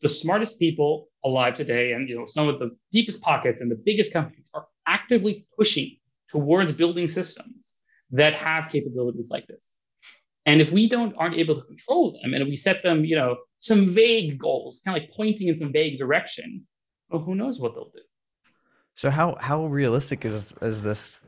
[0.00, 3.80] the smartest people alive today, and you know, some of the deepest pockets and the
[3.84, 4.66] biggest companies are
[5.04, 5.96] actively pushing
[6.30, 7.76] towards building systems
[8.10, 9.68] that have capabilities like this.
[10.46, 13.36] And if we don't aren't able to control them, and we set them, you know,
[13.60, 16.66] some vague goals, kind of like pointing in some vague direction,
[17.08, 18.00] well, who knows what they'll do.
[18.94, 21.20] So how how realistic is is this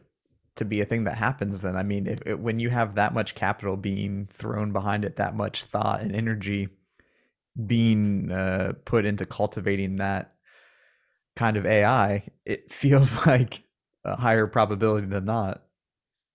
[0.56, 1.62] to be a thing that happens?
[1.62, 5.16] Then I mean, if, if when you have that much capital being thrown behind it,
[5.16, 6.68] that much thought and energy
[7.66, 10.34] being uh, put into cultivating that
[11.36, 13.62] kind of AI, it feels like
[14.06, 15.62] a higher probability than not.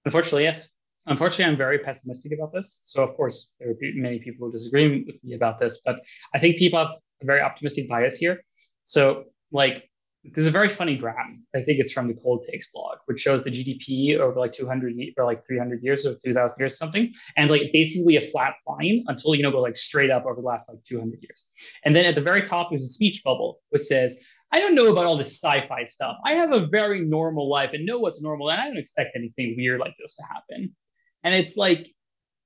[0.06, 0.72] Unfortunately, yes.
[1.08, 2.82] Unfortunately, I'm very pessimistic about this.
[2.84, 5.96] So, of course, there are many people who disagree with me about this, but
[6.36, 6.90] I think people have
[7.22, 8.44] a very optimistic bias here.
[8.84, 9.90] So, like,
[10.24, 11.16] there's a very funny graph.
[11.56, 14.94] I think it's from the Cold Takes blog, which shows the GDP over like 200
[15.18, 19.04] or like 300 years or 2,000 years or something, and like basically a flat line
[19.08, 21.48] until you know go like straight up over the last like 200 years.
[21.84, 24.18] And then at the very top there's a speech bubble which says
[24.52, 26.18] I don't know about all this sci-fi stuff.
[26.26, 29.56] I have a very normal life and know what's normal, and I don't expect anything
[29.58, 30.76] weird like this to happen.
[31.24, 31.88] And it's like,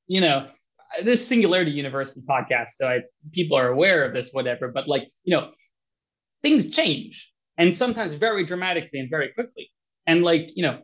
[0.08, 0.48] you know,
[1.04, 3.00] this Singularity University podcast, so I,
[3.32, 4.68] people are aware of this, whatever.
[4.68, 5.52] But like, you know,
[6.44, 9.72] things change, and sometimes very dramatically and very quickly.
[10.06, 10.82] And like, you know,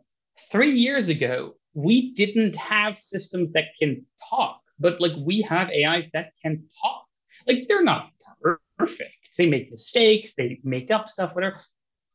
[0.51, 6.09] three years ago, we didn't have systems that can talk, but like we have AIs
[6.13, 7.05] that can talk.
[7.47, 8.09] Like they're not
[8.77, 9.20] perfect.
[9.37, 11.57] They make mistakes, they make up stuff, whatever,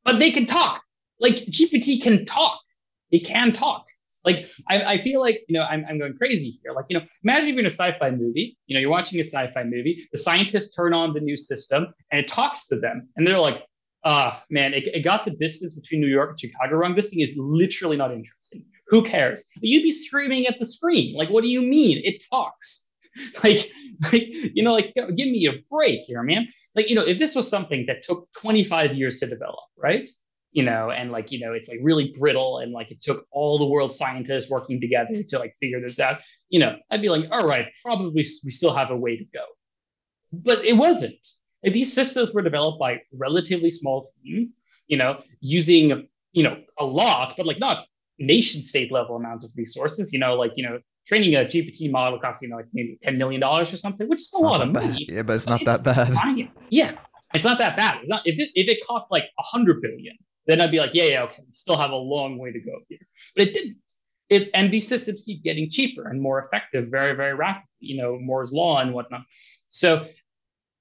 [0.05, 0.83] but they can talk.
[1.19, 2.61] Like GPT can talk.
[3.11, 3.87] It can talk.
[4.27, 6.73] Like I, I feel like you know I'm, I'm going crazy here.
[6.73, 8.59] Like you know, imagine you're in a sci-fi movie.
[8.67, 10.09] You know, you're watching a sci-fi movie.
[10.13, 13.63] The scientists turn on the new system and it talks to them, and they're like,
[14.05, 16.97] "Ah, man, it, it got the distance between New York and Chicago wrong.
[16.97, 18.65] This thing is literally not interesting.
[18.89, 21.15] Who cares?" But you'd be screaming at the screen.
[21.15, 22.03] Like, what do you mean?
[22.05, 22.86] It talks.
[23.45, 26.49] like, like, you know, like, give me a break here, man.
[26.75, 30.09] Like, you know, if this was something that took 25 years to develop, right?
[30.53, 33.59] You know, and like, you know, it's like really brittle and like it took all
[33.59, 35.29] the world scientists working together mm-hmm.
[35.29, 38.13] to like figure this out, you know, I'd be like, all right, probably
[38.45, 39.45] we still have a way to go.
[40.33, 41.27] But it wasn't.
[41.63, 46.85] Like, these systems were developed by relatively small teams, you know, using, you know, a
[46.85, 47.87] lot, but like not
[48.19, 52.19] nation state level amounts of resources, you know, like, you know, training a GPT model
[52.19, 54.73] costs you know like maybe ten million dollars or something, which is a lot of
[54.73, 55.07] money.
[55.09, 56.13] Yeah, but it's not that bad.
[56.15, 56.51] Fine.
[56.71, 56.93] Yeah,
[57.35, 57.99] it's not that bad.
[58.01, 60.95] It's not if it if it costs like a hundred billion, then I'd be like,
[60.95, 63.07] yeah, yeah, okay, we still have a long way to go here.
[63.35, 63.77] But it didn't.
[64.29, 67.69] It and these systems keep getting cheaper and more effective very very rapidly.
[67.79, 69.23] You know, Moore's law and whatnot.
[69.69, 70.07] So,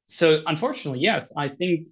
[0.07, 1.87] so unfortunately, yes, I think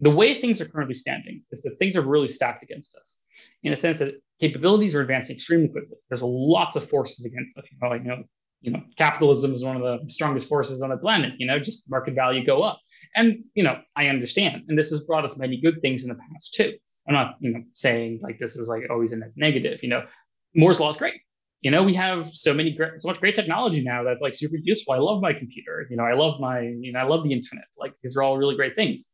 [0.00, 3.20] the way things are currently standing is that things are really stacked against us
[3.62, 5.96] in a sense that capabilities are advancing extremely quickly.
[6.08, 7.64] There's lots of forces against us.
[7.70, 8.22] You know, you know,
[8.60, 11.34] you know, capitalism is one of the strongest forces on the planet.
[11.38, 12.80] You know, just market value go up,
[13.14, 16.14] and you know, I understand, and this has brought us many good things in the
[16.14, 16.72] past too.
[17.06, 19.82] I'm not, you know, saying like this is like always a negative.
[19.82, 20.06] You know,
[20.54, 21.20] Moore's law is great.
[21.60, 24.56] You know, we have so many great, so much great technology now that's like super
[24.62, 24.94] useful.
[24.94, 25.86] I love my computer.
[25.90, 27.64] You know, I love my, you know, I love the internet.
[27.78, 29.10] Like these are all really great things.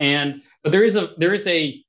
[0.00, 1.83] And but there is a there is a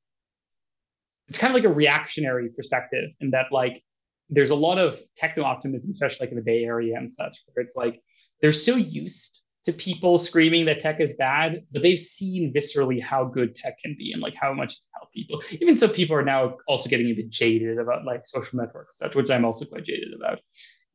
[1.28, 3.84] it's kind of like a reactionary perspective in that like
[4.30, 7.64] there's a lot of techno optimism, especially like in the Bay Area and such, where
[7.64, 8.02] it's like
[8.42, 13.26] they're so used to people screaming that tech is bad, but they've seen viscerally how
[13.26, 15.42] good tech can be and like how much it can help people.
[15.62, 19.16] Even so, people are now also getting a bit jaded about like social networks, such
[19.16, 20.40] which I'm also quite jaded about.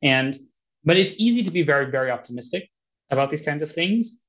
[0.01, 0.39] And
[0.83, 2.69] but it's easy to be very, very optimistic
[3.11, 4.21] about these kinds of things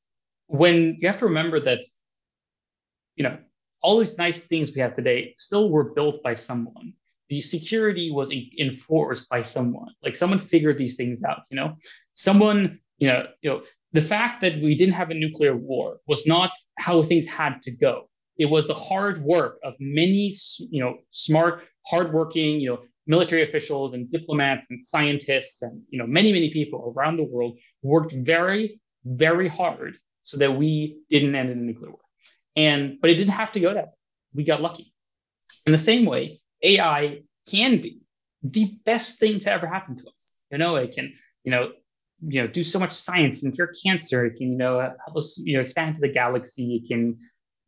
[0.46, 1.80] when you have to remember that,
[3.16, 3.38] you know,
[3.82, 6.92] all these nice things we have today still were built by someone.
[7.28, 9.88] The security was enforced by someone.
[10.02, 11.42] Like someone figured these things out.
[11.50, 11.76] You know,
[12.14, 12.78] someone.
[12.98, 13.62] You know, you know,
[13.92, 17.72] the fact that we didn't have a nuclear war was not how things had to
[17.72, 18.08] go.
[18.38, 20.32] It was the hard work of many,
[20.70, 26.06] you know, smart, hardworking, you know, military officials and diplomats and scientists and you know
[26.06, 31.50] many many people around the world worked very very hard so that we didn't end
[31.50, 32.01] in a nuclear war
[32.56, 33.92] and but it didn't have to go that way.
[34.34, 34.92] We got lucky.
[35.66, 38.00] In the same way, AI can be
[38.42, 40.36] the best thing to ever happen to us.
[40.50, 41.12] You know, it can,
[41.44, 41.72] you know,
[42.24, 44.26] you know, do so much science and cure cancer.
[44.26, 46.76] It can, you know, help us, you know, expand to the galaxy.
[46.76, 47.18] It can,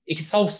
[0.06, 0.52] it can solve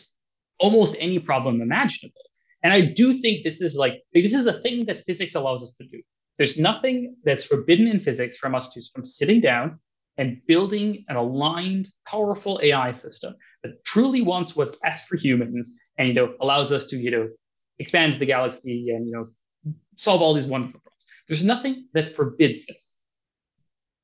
[0.59, 2.21] almost any problem imaginable.
[2.63, 5.73] And I do think this is like this is a thing that physics allows us
[5.81, 6.01] to do.
[6.39, 9.79] There's nothing that's forbidden in physics from us to from sitting down
[10.19, 16.09] and building an aligned, powerful AI system that truly wants what's best for humans and
[16.09, 17.29] you know allows us to you know
[17.79, 19.25] expand the galaxy and you know
[19.97, 21.05] solve all these wonderful problems.
[21.29, 22.97] There's nothing that forbids this,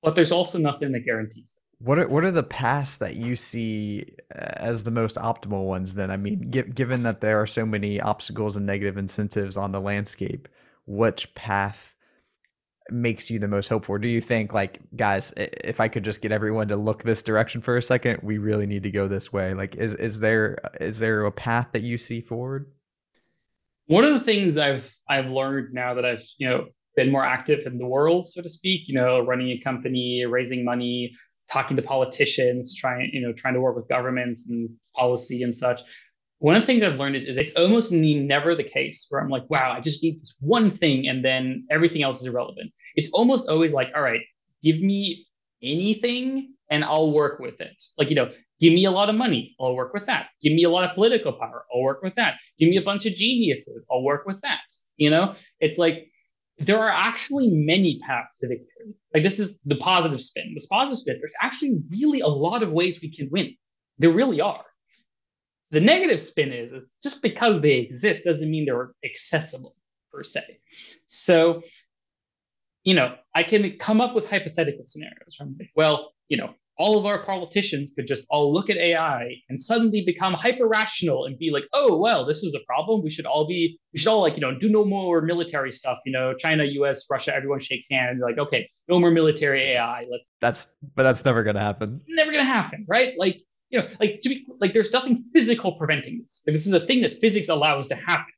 [0.02, 1.84] but there's also nothing that guarantees it.
[1.84, 5.94] What are what are the paths that you see uh, as the most optimal ones?
[5.94, 9.80] Then I mean, given that there are so many obstacles and negative incentives on the
[9.80, 10.48] landscape,
[10.86, 11.94] which path
[12.92, 13.98] makes you the most hopeful?
[13.98, 17.60] Do you think like guys, if I could just get everyone to look this direction
[17.60, 19.54] for a second, we really need to go this way?
[19.54, 22.70] Like is is there is there a path that you see forward?
[23.86, 26.66] One of the things I've I've learned now that I've, you know,
[26.96, 30.64] been more active in the world, so to speak, you know, running a company, raising
[30.64, 31.12] money,
[31.50, 35.80] talking to politicians, trying, you know, trying to work with governments and policy and such.
[36.38, 39.28] One of the things I've learned is, is it's almost never the case where I'm
[39.28, 43.10] like, wow, I just need this one thing and then everything else is irrelevant it's
[43.12, 44.20] almost always like, all right,
[44.62, 45.26] give me
[45.62, 47.82] anything and I'll work with it.
[47.98, 48.30] Like, you know,
[48.60, 50.28] give me a lot of money, I'll work with that.
[50.42, 52.34] Give me a lot of political power, I'll work with that.
[52.58, 54.60] Give me a bunch of geniuses, I'll work with that.
[54.96, 56.10] You know, it's like
[56.58, 58.94] there are actually many paths to victory.
[59.14, 60.52] Like, this is the positive spin.
[60.54, 63.54] This positive spin, there's actually really a lot of ways we can win.
[63.98, 64.64] There really are.
[65.70, 69.74] The negative spin is, is just because they exist doesn't mean they're accessible
[70.12, 70.58] per se.
[71.06, 71.62] So
[72.84, 75.38] you know, I can come up with hypothetical scenarios.
[75.76, 80.02] Well, you know, all of our politicians could just all look at AI and suddenly
[80.06, 83.02] become hyper rational and be like, oh, well, this is a problem.
[83.02, 85.98] We should all be, we should all like, you know, do no more military stuff.
[86.06, 88.22] You know, China, US, Russia, everyone shakes hands.
[88.22, 90.06] Like, okay, no more military AI.
[90.10, 90.32] Let's.
[90.40, 92.00] That's, but that's never going to happen.
[92.08, 93.12] Never going to happen, right?
[93.18, 96.42] Like, you know, like to be like, there's nothing physical preventing this.
[96.46, 98.32] Like, this is a thing that physics allows to happen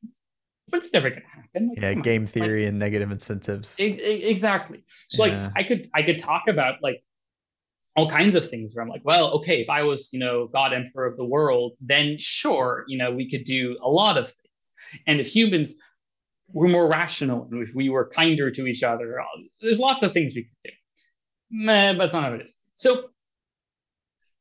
[0.72, 1.68] but it's never going to happen.
[1.68, 2.26] Like, yeah, game on.
[2.26, 3.76] theory like, and negative incentives.
[3.78, 4.84] exactly.
[5.08, 5.42] So yeah.
[5.42, 7.04] like I could I could talk about like
[7.94, 10.72] all kinds of things where I'm like, well, okay, if I was, you know, God
[10.72, 15.02] Emperor of the world, then sure, you know, we could do a lot of things.
[15.06, 15.74] And if humans
[16.48, 19.24] were more rational and if we were kinder to each other, uh,
[19.60, 20.70] there's lots of things we could do.
[21.50, 22.58] meh, but it's not how it is.
[22.76, 23.10] So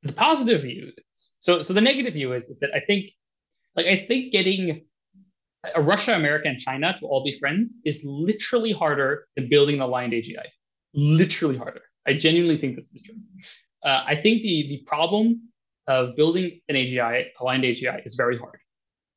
[0.03, 3.11] the positive view is so so the negative view is is that I think
[3.75, 4.85] like I think getting
[5.77, 10.13] Russia, America, and China to all be friends is literally harder than building an aligned
[10.13, 10.45] AGI.
[10.93, 11.81] Literally harder.
[12.07, 13.15] I genuinely think this is true.
[13.83, 15.49] Uh, I think the the problem
[15.87, 18.59] of building an AGI, aligned AGI, is very hard.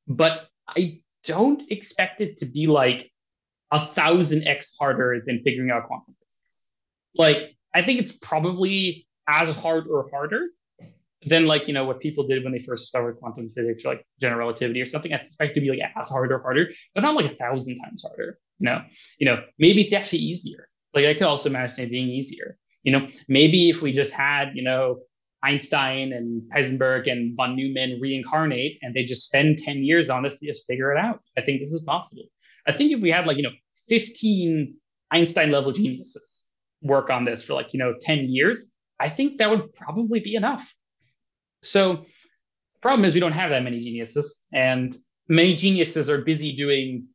[0.07, 3.11] But I don't expect it to be like
[3.71, 6.65] a thousand X harder than figuring out quantum physics.
[7.15, 10.49] Like, I think it's probably as hard or harder
[11.27, 14.07] than like, you know, what people did when they first discovered quantum physics or like
[14.21, 15.13] general relativity or something.
[15.13, 18.05] I expect to be like as hard or harder, but not like a thousand times
[18.07, 18.39] harder.
[18.59, 18.83] You know,
[19.19, 20.69] you know, maybe it's actually easier.
[20.95, 22.57] Like I could also imagine it being easier.
[22.83, 25.01] You know, maybe if we just had, you know,
[25.43, 30.39] Einstein and Heisenberg and von Neumann reincarnate and they just spend 10 years on this
[30.39, 31.21] to just figure it out.
[31.37, 32.25] I think this is possible.
[32.67, 33.53] I think if we had like, you know,
[33.89, 34.75] 15
[35.11, 36.45] Einstein level geniuses
[36.83, 40.35] work on this for like, you know, 10 years, I think that would probably be
[40.35, 40.73] enough.
[41.65, 42.07] So
[42.85, 44.95] problem is we don't have that many geniuses and
[45.29, 47.07] many geniuses are busy doing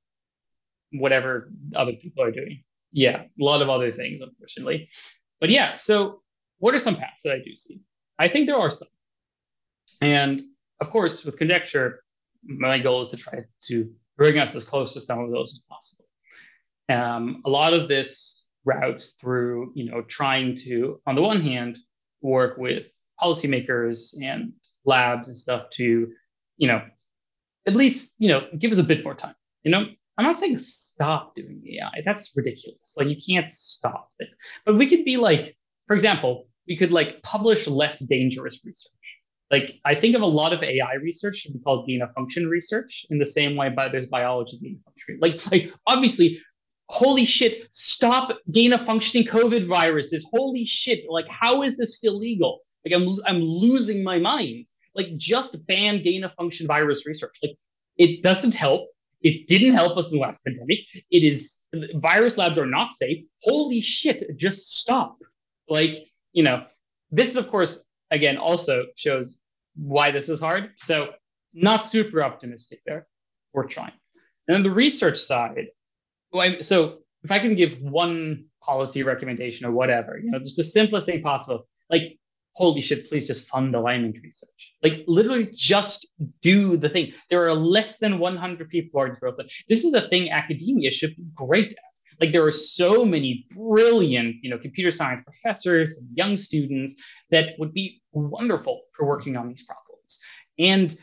[0.91, 2.64] whatever other people are doing.
[2.91, 4.89] Yeah, a lot of other things, unfortunately.
[5.39, 6.22] But yeah, so
[6.58, 7.82] what are some paths that I do see?
[8.18, 8.88] I think there are some.
[10.02, 10.41] And
[10.82, 12.04] of course, with conjecture,
[12.43, 15.62] my goal is to try to bring us as close to some of those as
[15.70, 16.06] possible.
[16.89, 21.78] Um, a lot of this routes through, you know, trying to, on the one hand,
[22.22, 22.91] work with
[23.22, 24.54] policymakers and
[24.86, 26.08] labs and stuff to,
[26.58, 26.82] you know,
[27.68, 29.36] at least, you know, give us a bit more time.
[29.64, 29.86] You know,
[30.18, 32.02] I'm not saying stop doing AI.
[32.06, 32.96] That's ridiculous.
[32.98, 34.30] Like you can't stop it.
[34.66, 35.56] But we could be like,
[35.88, 38.92] for example, we could like publish less dangerous research.
[39.52, 42.48] Like I think of a lot of AI research should be called gain of function
[42.48, 45.20] research in the same way, but there's biology gain of function.
[45.22, 46.40] Like, like obviously
[46.90, 50.26] holy shit, stop gain of functioning COVID viruses.
[50.32, 52.60] Holy shit, like how is this still legal?
[52.86, 54.66] Like I'm I'm losing my mind.
[54.96, 57.38] Like just ban gain of function virus research.
[57.44, 57.56] Like
[57.98, 58.90] it doesn't help.
[59.22, 60.80] It didn't help us in the last pandemic.
[61.12, 61.60] It is
[61.96, 63.26] virus labs are not safe.
[63.44, 65.18] Holy shit, just stop.
[65.68, 65.96] Like,
[66.32, 66.66] you know,
[67.12, 69.36] this of course again also shows
[69.76, 70.72] why this is hard.
[70.78, 71.10] So
[71.54, 73.08] not super optimistic there.
[73.54, 73.94] We're trying.
[74.48, 75.68] And on the research side,
[76.62, 81.06] so if I can give one policy recommendation or whatever, you know, just the simplest
[81.06, 82.19] thing possible, like,
[82.60, 84.62] holy shit, please just fund alignment research.
[84.84, 86.07] Like, literally just
[86.41, 87.14] do the thing.
[87.30, 89.51] There are less than 100 people already built it.
[89.68, 91.93] This is a thing academia should be great at.
[92.20, 96.95] Like, there are so many brilliant, you know, computer science professors and young students
[97.32, 100.20] that would be wonderful for working on these problems.
[100.60, 100.95] And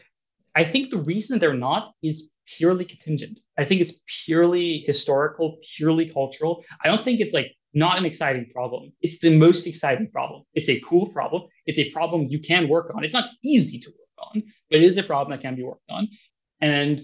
[0.55, 3.41] I think the reason they're not is purely contingent.
[3.59, 6.65] I think it's purely historical, purely cultural.
[6.85, 8.93] I don't think it's like not an exciting problem.
[9.03, 10.43] It's the most exciting problem.
[10.55, 11.43] It's a cool problem.
[11.67, 13.05] It's a problem you can work on.
[13.05, 15.89] It's not easy to work on, but it is a problem that can be worked
[15.91, 16.09] on.
[16.61, 17.01] And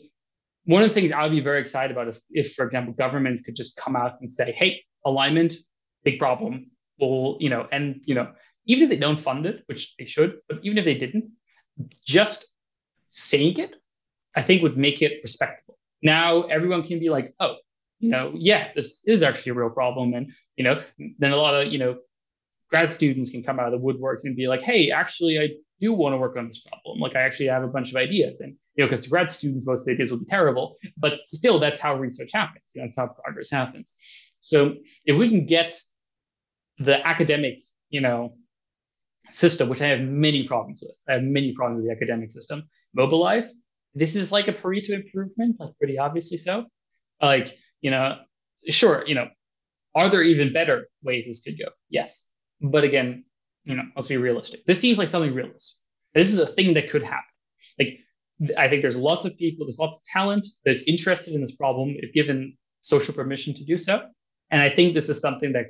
[0.64, 3.43] one of the things I would be very excited about if, if for example, governments
[3.43, 5.55] could just come out and say, hey, alignment,
[6.05, 6.70] big problem.
[6.99, 8.33] Well, you know, and you know,
[8.66, 11.31] even if they don't fund it, which they should, but even if they didn't,
[12.07, 12.47] just
[13.11, 13.75] saying it
[14.35, 15.79] I think would make it respectable.
[16.03, 17.57] Now everyone can be like, oh,
[18.03, 20.12] you know, yeah, this is actually a real problem.
[20.14, 20.82] And, you know,
[21.18, 21.98] then a lot of, you know,
[22.68, 25.50] grad students can come out of the woodworks and be like, hey, actually, I
[25.80, 26.98] do want to work on this problem.
[26.98, 28.40] Like, I actually have a bunch of ideas.
[28.40, 31.61] And, you know, because grad students, most of the ideas will be terrible, but still,
[31.61, 32.64] that's how research happens.
[32.74, 33.96] You know, that's how progress happens.
[34.40, 34.74] So
[35.05, 35.78] if we can get
[36.78, 38.34] the academic, you know,
[39.30, 42.64] system, which I have many problems with, I have many problems with the academic system,
[42.94, 43.59] mobilized,
[43.94, 46.66] this is like a Pareto improvement, like pretty obviously so.
[47.20, 48.16] Like, you know,
[48.70, 49.28] sure, you know,
[49.95, 51.66] are there even better ways this could go?
[51.91, 52.28] Yes.
[52.62, 53.24] But again,
[53.64, 54.64] you know, let's be realistic.
[54.64, 55.78] This seems like something realistic.
[56.14, 57.24] This is a thing that could happen.
[57.78, 57.99] Like,
[58.57, 61.95] I think there's lots of people, there's lots of talent that's interested in this problem
[61.99, 64.03] if given social permission to do so.
[64.51, 65.66] And I think this is something that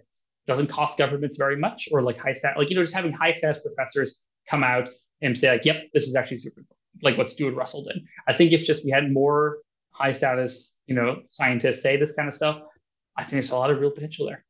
[0.46, 3.32] doesn't cost governments very much or like high stat, like, you know, just having high
[3.32, 4.88] status professors come out
[5.20, 8.02] and say like, yep, this is actually super cool like what Stuart Russell did.
[8.28, 9.58] I think if just we had more
[10.03, 12.61] high status, you know, scientists say this kind of stuff,
[13.16, 14.44] I think there's a lot of real potential there.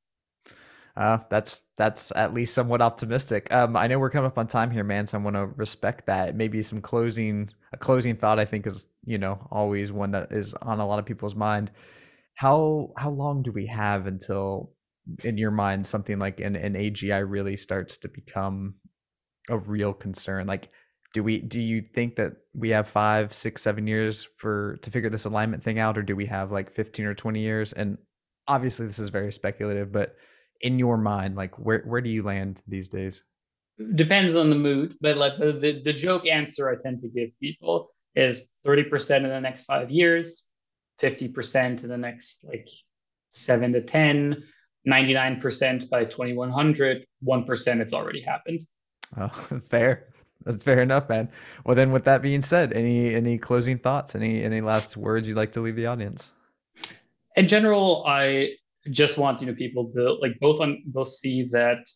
[0.96, 3.52] Uh, that's that's at least somewhat optimistic.
[3.52, 6.06] Um, I know we're coming up on time here, man, so I want to respect
[6.06, 6.36] that.
[6.36, 8.38] Maybe some closing a closing thought.
[8.38, 11.70] I think is you know always one that is on a lot of people's mind.
[12.34, 14.72] How how long do we have until,
[15.24, 18.74] in your mind, something like an, an AGI really starts to become
[19.48, 20.46] a real concern?
[20.46, 20.68] Like
[21.12, 25.10] do we do you think that we have five six seven years for to figure
[25.10, 27.98] this alignment thing out or do we have like 15 or 20 years and
[28.48, 30.16] obviously this is very speculative but
[30.62, 33.24] in your mind, like where where do you land these days?
[33.94, 37.30] Depends on the mood, but like the, the, the joke answer I tend to give
[37.40, 40.46] people is 30% in the next five years,
[41.02, 42.68] 50% in the next like
[43.32, 44.44] seven to 10,
[44.86, 48.60] 99% by 2100, 1% it's already happened.
[49.16, 49.28] Oh,
[49.70, 50.11] fair.
[50.44, 51.28] That's fair enough, man.
[51.64, 54.14] Well, then, with that being said, any any closing thoughts?
[54.14, 56.30] Any any last words you'd like to leave the audience?
[57.36, 58.50] In general, I
[58.90, 61.88] just want you know people to like both on both see that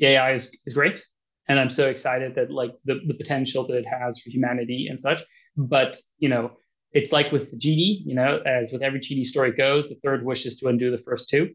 [0.00, 1.04] AI is, is great,
[1.48, 5.00] and I'm so excited that like the the potential that it has for humanity and
[5.00, 5.22] such.
[5.56, 6.52] But you know,
[6.92, 10.24] it's like with the genie, you know, as with every genie story goes, the third
[10.24, 11.50] wish is to undo the first two.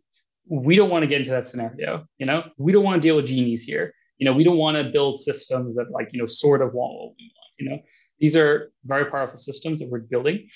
[0.48, 2.44] We don't want to get into that scenario, you know.
[2.58, 3.94] We don't want to deal with genies here.
[4.18, 6.94] You know, we don't want to build systems that like, you know, sort of want
[6.94, 7.80] what we want, you know.
[8.20, 10.48] These are very powerful systems that we're building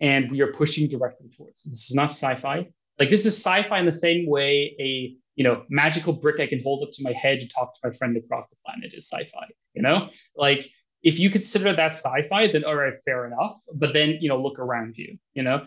[0.00, 1.64] and we are pushing directly towards.
[1.64, 2.66] This is not sci-fi.
[2.98, 6.62] Like this is sci-fi in the same way a you know magical brick I can
[6.62, 9.46] hold up to my head to talk to my friend across the planet is sci-fi.
[9.74, 10.68] You know, like
[11.02, 13.56] if you consider that sci-fi, then all right, fair enough.
[13.74, 15.16] But then you know, look around you.
[15.34, 15.66] You know,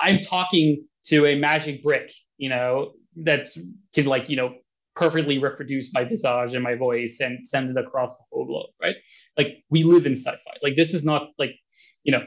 [0.00, 2.12] I'm talking to a magic brick.
[2.36, 2.92] You know,
[3.24, 3.56] that
[3.92, 4.54] can like you know
[4.98, 8.70] perfectly reproduce my visage and my voice and send it across the whole globe.
[8.82, 8.96] Right?
[9.36, 10.54] Like we live in sci-fi.
[10.62, 11.54] Like this is not like
[12.04, 12.24] you know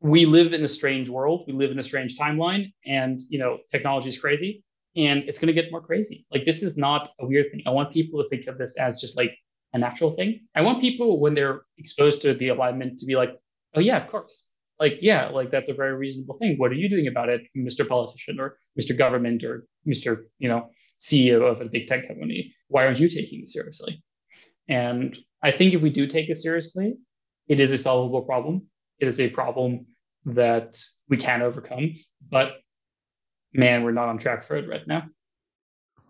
[0.00, 1.44] we live in a strange world.
[1.46, 4.64] We live in a strange timeline, and you know, technology is crazy,
[4.96, 6.26] and it's going to get more crazy.
[6.30, 7.62] Like this is not a weird thing.
[7.66, 9.36] I want people to think of this as just like
[9.72, 10.40] a natural thing.
[10.54, 13.30] I want people when they're exposed to the alignment to be like,
[13.74, 14.48] oh yeah, of course.
[14.78, 16.54] Like yeah, like that's a very reasonable thing.
[16.58, 17.86] What are you doing about it, Mr.
[17.86, 18.96] Politician or Mr.
[18.96, 20.22] Government or Mr.
[20.38, 20.70] You know
[21.00, 22.54] CEO of a big tech company?
[22.68, 24.02] Why aren't you taking it seriously?
[24.68, 26.96] And I think if we do take it seriously,
[27.48, 28.68] it is a solvable problem
[28.98, 29.86] it is a problem
[30.24, 31.96] that we can overcome.
[32.28, 32.56] But
[33.52, 35.04] man, we're not on track for it right now.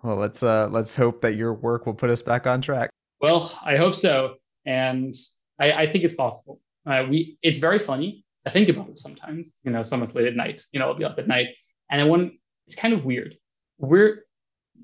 [0.03, 2.91] Well, let's uh, let's hope that your work will put us back on track.
[3.21, 5.15] Well, I hope so, and
[5.59, 6.61] I, I think it's possible.
[6.87, 8.25] Uh, we it's very funny.
[8.47, 9.59] I think about it sometimes.
[9.65, 10.63] You know, someone's late at night.
[10.73, 11.49] You know, I'll be up at night,
[11.91, 12.35] and I want.
[12.69, 13.35] It's kind of weird.
[13.79, 14.25] We're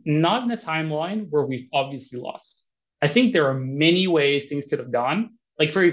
[0.04, 2.64] not in a timeline where we've obviously lost.
[3.02, 5.30] I think there are many ways things could have gone.
[5.58, 5.84] Like for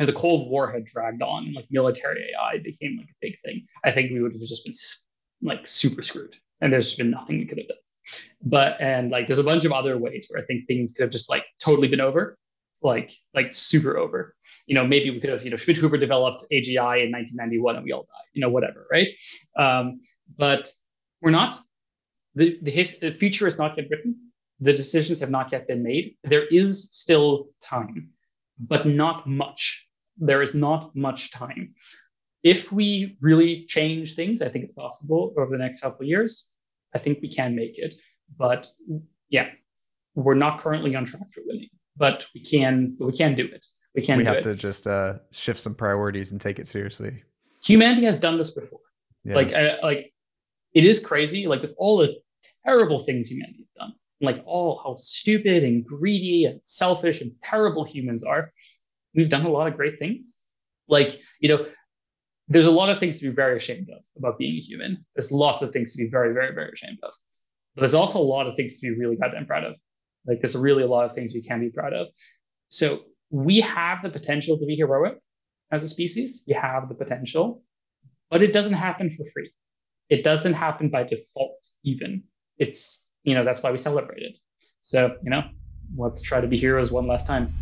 [0.00, 3.66] and the Cold War had dragged on like military AI became like a big thing,
[3.84, 4.74] I think we would have just been
[5.42, 6.36] like super screwed.
[6.62, 7.76] And there's been nothing we could have done.
[8.42, 11.10] But and like there's a bunch of other ways where I think things could have
[11.10, 12.38] just like totally been over,
[12.82, 14.34] like like super over.
[14.66, 17.84] You know, maybe we could have, you know, Schmidt Schmidhuber developed AGI in 1991 and
[17.84, 19.08] we all died, you know, whatever, right?
[19.58, 20.00] Um,
[20.38, 20.72] but
[21.20, 21.60] we're not.
[22.40, 24.12] The the, his, the future is not yet written.
[24.60, 26.16] The decisions have not yet been made.
[26.24, 27.30] There is still
[27.62, 28.10] time,
[28.58, 29.62] but not much
[30.20, 31.74] there is not much time.
[32.42, 36.48] If we really change things, I think it's possible over the next couple of years.
[36.94, 37.94] I think we can make it.
[38.38, 38.68] But
[39.28, 39.48] yeah,
[40.14, 43.66] we're not currently on track for winning, but we can we can do it.
[43.94, 44.18] We can.
[44.18, 44.42] We have it.
[44.44, 47.22] to just uh, shift some priorities and take it seriously.
[47.64, 48.80] Humanity has done this before.
[49.24, 49.34] Yeah.
[49.34, 50.12] Like uh, like
[50.74, 51.46] it is crazy.
[51.46, 52.16] Like with all the
[52.64, 57.84] terrible things humanity has done, like all how stupid and greedy and selfish and terrible
[57.84, 58.52] humans are,
[59.14, 60.38] we've done a lot of great things.
[60.88, 61.66] Like, you know,
[62.48, 65.04] there's a lot of things to be very ashamed of about being a human.
[65.14, 67.12] There's lots of things to be very, very, very ashamed of.
[67.74, 69.76] But there's also a lot of things to be really goddamn proud of.
[70.26, 72.08] Like there's really a lot of things we can be proud of.
[72.68, 75.18] So we have the potential to be heroic
[75.70, 76.42] as a species.
[76.46, 77.62] We have the potential,
[78.30, 79.52] but it doesn't happen for free.
[80.10, 82.24] It doesn't happen by default, even.
[82.58, 84.34] It's, you know, that's why we celebrate it.
[84.80, 85.42] So, you know,
[85.96, 87.54] let's try to be heroes one last time.